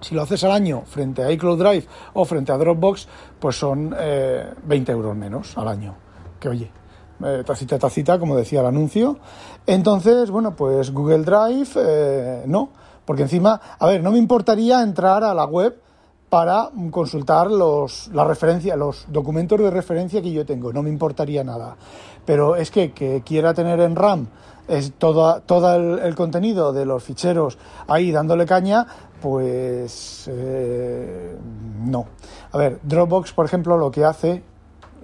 si 0.01 0.15
lo 0.15 0.23
haces 0.23 0.43
al 0.45 0.53
año 0.53 0.83
frente 0.87 1.23
a 1.23 1.31
iCloud 1.33 1.59
Drive 1.59 1.87
o 2.15 2.25
frente 2.25 2.53
a 2.53 2.57
Dropbox, 2.57 3.09
pues 3.39 3.59
son 3.59 3.91
20 3.91 3.97
eh, 3.99 4.95
euros 4.95 5.17
menos 5.17 5.57
al 5.59 5.69
año. 5.69 5.95
Que 6.41 6.49
oye, 6.49 6.71
eh, 7.25 7.43
tacita 7.45 7.79
tacita, 7.79 8.19
como 8.19 8.37
decía 8.37 8.61
el 8.61 8.67
anuncio. 8.67 9.19
Entonces, 9.67 10.31
bueno, 10.31 10.55
pues 10.55 10.93
Google 10.93 11.25
Drive, 11.25 11.69
eh, 11.77 12.43
no, 12.47 12.71
porque 13.05 13.23
encima, 13.23 13.61
a 13.79 13.87
ver, 13.87 14.03
no 14.03 14.11
me 14.13 14.19
importaría 14.19 14.83
entrar 14.83 15.25
a 15.25 15.35
la 15.35 15.45
web 15.45 15.81
para 16.29 16.71
consultar 16.91 17.51
los, 17.51 18.09
la 18.09 18.25
referencia, 18.25 18.77
los 18.77 19.07
documentos 19.09 19.59
de 19.59 19.71
referencia 19.71 20.21
que 20.21 20.33
yo 20.33 20.45
tengo, 20.45 20.73
no 20.73 20.83
me 20.83 20.91
importaría 20.91 21.45
nada. 21.45 21.77
Pero 22.25 22.57
es 22.57 22.71
que, 22.71 22.93
que 22.93 23.23
quiera 23.25 23.55
tener 23.55 23.81
en 23.81 23.95
RAM 23.95 24.27
es 24.69 24.95
todo, 24.99 25.41
todo 25.43 25.75
el, 25.77 26.15
contenido 26.15 26.73
de 26.73 26.85
los 26.85 27.03
ficheros 27.03 27.59
ahí 27.87 28.11
dándole 28.11 28.47
caña, 28.47 28.87
pues 29.21 30.29
eh, 30.33 31.37
no. 31.85 32.07
A 32.53 32.59
ver, 32.59 32.81
Dropbox, 32.83 33.33
por 33.33 33.47
ejemplo, 33.47 33.77
lo 33.77 33.91
que 33.91 34.05
hace, 34.05 34.43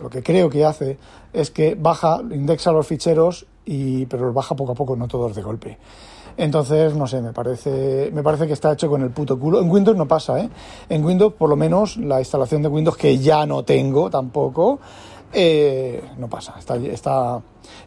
lo 0.01 0.11
que 0.11 0.23
creo 0.23 0.51
que 0.51 0.65
hace, 0.65 0.99
es 1.33 1.51
que 1.51 1.75
baja, 1.75 2.21
indexa 2.31 2.73
los 2.73 2.87
ficheros, 2.87 3.47
y, 3.65 4.07
pero 4.07 4.27
los 4.27 4.35
baja 4.35 4.55
poco 4.55 4.73
a 4.73 4.75
poco, 4.75 4.97
no 4.97 5.09
todos 5.09 5.35
de 5.35 5.43
golpe. 5.43 5.79
Entonces, 6.37 6.95
no 6.95 7.07
sé, 7.07 7.21
me 7.21 7.33
parece, 7.33 8.11
me 8.13 8.23
parece 8.23 8.47
que 8.47 8.55
está 8.55 8.73
hecho 8.73 8.89
con 8.89 9.03
el 9.03 9.11
puto 9.11 9.39
culo. 9.39 9.61
En 9.61 9.71
Windows 9.71 9.97
no 9.97 10.09
pasa, 10.09 10.41
¿eh? 10.41 10.49
En 10.89 11.05
Windows, 11.05 11.35
por 11.35 11.51
lo 11.51 11.57
menos, 11.57 11.97
la 11.99 12.21
instalación 12.21 12.63
de 12.63 12.69
Windows, 12.69 12.97
que 12.97 13.19
ya 13.19 13.45
no 13.45 13.65
tengo 13.65 14.09
tampoco, 14.09 14.81
eh, 15.33 16.03
no 16.19 16.29
pasa. 16.29 16.55
Está, 16.59 16.77
está, 16.77 17.41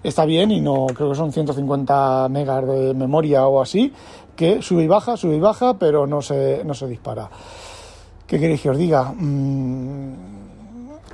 está 0.03 0.25
bien 0.25 0.51
y 0.51 0.61
no 0.61 0.87
creo 0.87 1.09
que 1.09 1.15
son 1.15 1.31
150 1.31 2.27
megas 2.29 2.67
de 2.67 2.93
memoria 2.93 3.47
o 3.47 3.61
así, 3.61 3.91
que 4.35 4.61
sube 4.61 4.83
y 4.83 4.87
baja, 4.87 5.17
sube 5.17 5.35
y 5.35 5.39
baja, 5.39 5.77
pero 5.79 6.05
no 6.05 6.21
se, 6.21 6.63
no 6.63 6.73
se 6.73 6.87
dispara. 6.87 7.29
¿Qué 8.27 8.39
queréis 8.39 8.61
que 8.61 8.69
os 8.69 8.77
diga? 8.77 9.13
Mm, 9.15 10.44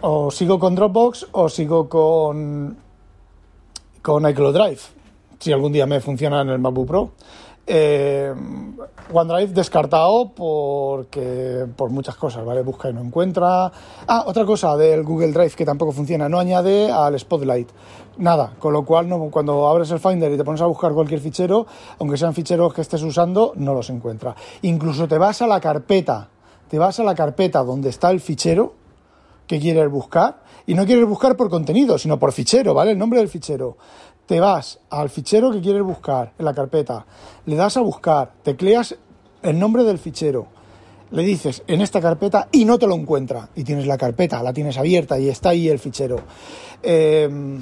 o 0.02 0.32
sigo 0.32 0.60
con 0.60 0.76
Dropbox 0.76 1.28
o 1.32 1.50
sigo 1.50 1.88
con, 1.88 2.78
con 4.02 4.30
iCloud 4.30 4.54
Drive, 4.54 4.82
si 5.40 5.52
algún 5.52 5.72
día 5.72 5.86
me 5.86 6.00
funciona 6.00 6.42
en 6.42 6.50
el 6.50 6.60
MacBook 6.60 6.88
Pro. 6.88 7.12
Eh, 7.68 8.34
OneDrive 9.14 9.54
descartado 9.54 10.32
porque 10.36 11.66
por 11.76 11.92
muchas 11.92 12.16
cosas, 12.16 12.44
¿vale? 12.44 12.64
Busca 12.64 12.90
y 12.90 12.94
no 12.94 13.02
encuentra. 13.02 13.72
Ah, 14.08 14.24
otra 14.26 14.46
cosa 14.46 14.76
del 14.76 15.04
Google 15.04 15.32
Drive 15.32 15.52
que 15.52 15.64
tampoco 15.64 15.92
funciona, 15.92 16.28
no 16.28 16.40
añade 16.40 16.92
al 16.92 17.18
Spotlight. 17.20 17.70
Nada, 18.18 18.54
con 18.60 18.74
lo 18.74 18.84
cual 18.84 19.08
cuando 19.30 19.68
abres 19.68 19.92
el 19.92 20.00
Finder 20.00 20.32
y 20.32 20.38
te 20.38 20.44
pones 20.44 20.62
a 20.62 20.66
buscar 20.66 20.92
cualquier 20.94 21.20
fichero, 21.20 21.68
aunque 22.00 22.18
sean 22.18 22.34
ficheros 22.34 22.74
que 22.74 22.82
estés 22.82 23.04
usando, 23.04 23.54
no 23.56 23.74
los 23.74 23.90
encuentra. 23.90 24.36
Incluso 24.64 25.08
te 25.08 25.18
vas 25.18 25.42
a 25.42 25.48
la 25.48 25.60
carpeta, 25.60 26.30
te 26.68 26.80
vas 26.80 27.00
a 27.00 27.04
la 27.04 27.16
carpeta 27.16 27.64
donde 27.64 27.90
está 27.90 28.12
el 28.12 28.20
fichero 28.20 28.81
que 29.52 29.60
quieres 29.60 29.92
buscar 29.92 30.44
y 30.66 30.74
no 30.76 30.86
quieres 30.86 31.06
buscar 31.06 31.36
por 31.36 31.50
contenido, 31.50 31.98
sino 31.98 32.18
por 32.18 32.32
fichero, 32.32 32.74
¿vale? 32.74 32.92
El 32.92 32.98
nombre 32.98 33.20
del 33.20 33.28
fichero. 33.28 33.76
Te 34.26 34.40
vas 34.40 34.80
al 34.90 35.10
fichero 35.10 35.52
que 35.52 35.60
quieres 35.60 35.84
buscar 35.84 36.32
en 36.40 36.46
la 36.46 36.54
carpeta, 36.54 37.06
le 37.46 37.58
das 37.58 37.76
a 37.76 37.82
buscar, 37.82 38.32
tecleas 38.44 38.96
el 39.44 39.60
nombre 39.60 39.84
del 39.84 39.98
fichero, 39.98 40.48
le 41.12 41.24
dices 41.24 41.64
en 41.68 41.82
esta 41.82 42.00
carpeta 42.00 42.48
y 42.54 42.64
no 42.64 42.80
te 42.80 42.88
lo 42.88 42.96
encuentra. 42.96 43.50
Y 43.54 43.66
tienes 43.66 43.88
la 43.88 43.98
carpeta, 43.98 44.42
la 44.42 44.54
tienes 44.54 44.78
abierta 44.78 45.20
y 45.20 45.28
está 45.28 45.50
ahí 45.50 45.68
el 45.68 45.80
fichero. 45.80 46.22
Em, 46.82 47.62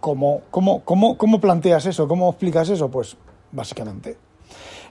¿cómo, 0.00 0.40
cómo, 0.50 0.82
cómo 0.82 1.38
planteas 1.38 1.84
eso? 1.84 2.08
¿Cómo 2.08 2.30
explicas 2.30 2.70
eso? 2.70 2.90
Pues 2.90 3.14
básicamente 3.52 4.16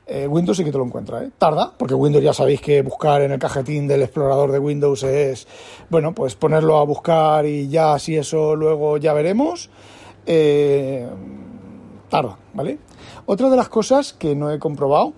eh, 0.06 0.28
Windows 0.28 0.58
sí 0.58 0.66
que 0.66 0.72
te 0.72 0.78
lo 0.78 0.84
encuentra, 0.84 1.24
¿eh? 1.24 1.32
Tarda, 1.38 1.72
porque 1.78 1.94
Windows 1.94 2.24
ya 2.24 2.34
sabéis 2.34 2.60
que 2.60 2.82
buscar 2.82 3.22
en 3.22 3.32
el 3.32 3.40
cajetín 3.40 3.88
del 3.88 4.02
explorador 4.02 4.52
de 4.52 4.60
Windows 4.60 5.04
es, 5.04 5.48
bueno, 5.90 6.14
pues 6.14 6.36
ponerlo 6.36 6.78
a 6.78 6.84
buscar 6.84 7.46
y 7.46 7.70
ya 7.70 7.98
si 8.00 8.18
eso 8.18 8.56
luego 8.56 8.98
ya 8.98 9.14
veremos. 9.14 9.70
Eh, 10.26 11.08
tarda, 12.10 12.38
¿vale? 12.54 12.80
Otra 13.26 13.50
de 13.50 13.56
las 13.56 13.70
cosas 13.70 14.12
que 14.12 14.36
no 14.36 14.52
he 14.52 14.60
comprobado 14.60 15.14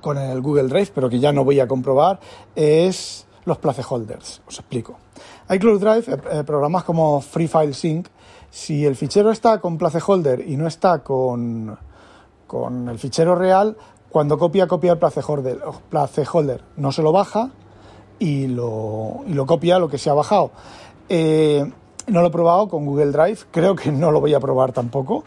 con 0.00 0.18
el 0.18 0.40
Google 0.40 0.68
Drive, 0.68 0.90
pero 0.94 1.08
que 1.08 1.20
ya 1.20 1.32
no 1.32 1.44
voy 1.44 1.60
a 1.60 1.68
comprobar, 1.68 2.18
es 2.56 3.26
los 3.44 3.58
placeholders. 3.58 4.42
Os 4.46 4.58
explico. 4.58 4.98
iCloud 5.50 5.80
Drive, 5.80 6.44
programas 6.44 6.84
como 6.84 7.20
Free 7.20 7.48
File 7.48 7.74
Sync, 7.74 8.08
si 8.50 8.84
el 8.84 8.96
fichero 8.96 9.30
está 9.30 9.60
con 9.60 9.78
placeholder 9.78 10.46
y 10.46 10.56
no 10.56 10.66
está 10.66 11.02
con 11.02 11.78
con 12.48 12.88
el 12.88 12.98
fichero 12.98 13.36
real, 13.36 13.76
cuando 14.10 14.38
copia, 14.38 14.66
copia 14.66 14.92
el 14.92 14.98
placeholder, 14.98 15.60
placeholder 15.90 16.62
no 16.76 16.90
se 16.90 17.02
lo 17.02 17.12
baja 17.12 17.50
y 18.18 18.48
lo, 18.48 19.20
y 19.26 19.34
lo 19.34 19.46
copia 19.46 19.78
lo 19.78 19.88
que 19.88 19.98
se 19.98 20.10
ha 20.10 20.14
bajado. 20.14 20.50
Eh, 21.08 21.64
no 22.08 22.22
lo 22.22 22.28
he 22.28 22.30
probado 22.30 22.68
con 22.68 22.86
Google 22.86 23.12
Drive, 23.12 23.38
creo 23.52 23.76
que 23.76 23.92
no 23.92 24.10
lo 24.10 24.20
voy 24.20 24.34
a 24.34 24.40
probar 24.40 24.72
tampoco, 24.72 25.24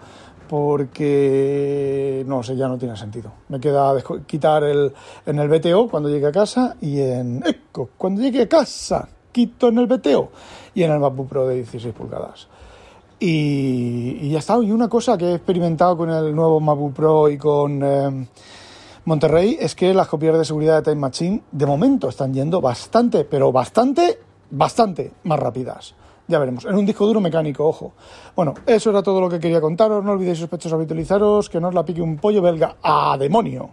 porque 0.50 2.26
no 2.28 2.44
sé, 2.44 2.58
ya 2.58 2.68
no 2.68 2.78
tiene 2.78 2.98
sentido. 2.98 3.32
Me 3.50 3.60
queda 3.60 3.96
quitar 4.26 4.64
el, 4.64 4.92
en 5.26 5.40
el 5.40 5.48
BTO 5.48 5.88
cuando 5.88 6.10
llegue 6.10 6.28
a 6.28 6.32
casa 6.32 6.76
y 6.82 7.00
en 7.00 7.44
Eco 7.46 7.92
cuando 7.98 8.22
llegue 8.22 8.42
a 8.42 8.50
casa, 8.50 9.08
quito 9.32 9.70
en 9.70 9.78
el 9.78 9.86
BTO 9.86 10.32
y 10.74 10.84
en 10.84 10.92
el 10.92 11.00
MacBook 11.00 11.30
Pro 11.30 11.48
de 11.48 11.56
16 11.56 11.94
pulgadas. 11.94 12.48
Y, 13.24 14.32
ya 14.32 14.40
está. 14.40 14.58
Y 14.64 14.72
una 14.72 14.90
cosa 14.90 15.16
que 15.16 15.26
he 15.26 15.36
experimentado 15.36 15.96
con 15.96 16.10
el 16.10 16.36
nuevo 16.36 16.60
MacBook 16.60 16.94
Pro 16.94 17.30
y 17.30 17.38
con 17.38 17.80
eh, 17.84 18.28
Monterrey 19.06 19.58
es 19.60 19.76
que 19.76 19.94
las 19.94 20.08
copias 20.08 20.36
de 20.40 20.44
seguridad 20.44 20.78
de 20.78 20.82
Time 20.82 20.96
Machine 20.96 21.44
de 21.52 21.66
momento 21.68 22.10
están 22.10 22.34
yendo 22.34 22.62
bastante, 22.62 23.24
pero 23.24 23.52
bastante, 23.52 24.18
bastante 24.50 25.12
más 25.26 25.40
rápidas. 25.40 25.94
Ya 26.28 26.40
veremos. 26.40 26.66
En 26.66 26.74
un 26.76 26.86
disco 26.86 27.06
duro 27.06 27.22
mecánico, 27.22 27.68
ojo. 27.68 27.94
Bueno, 28.36 28.56
eso 28.66 28.90
era 28.90 29.04
todo 29.04 29.22
lo 29.22 29.30
que 29.30 29.40
quería 29.40 29.62
contaros. 29.62 30.04
No 30.04 30.14
olvidéis 30.14 30.40
sospechosos 30.40 30.74
habitualizaros, 30.74 31.48
que 31.48 31.60
no 31.60 31.68
os 31.68 31.76
la 31.76 31.86
pique 31.86 32.02
un 32.02 32.18
pollo 32.18 32.42
belga. 32.42 32.78
¡A 32.82 33.18
demonio! 33.20 33.70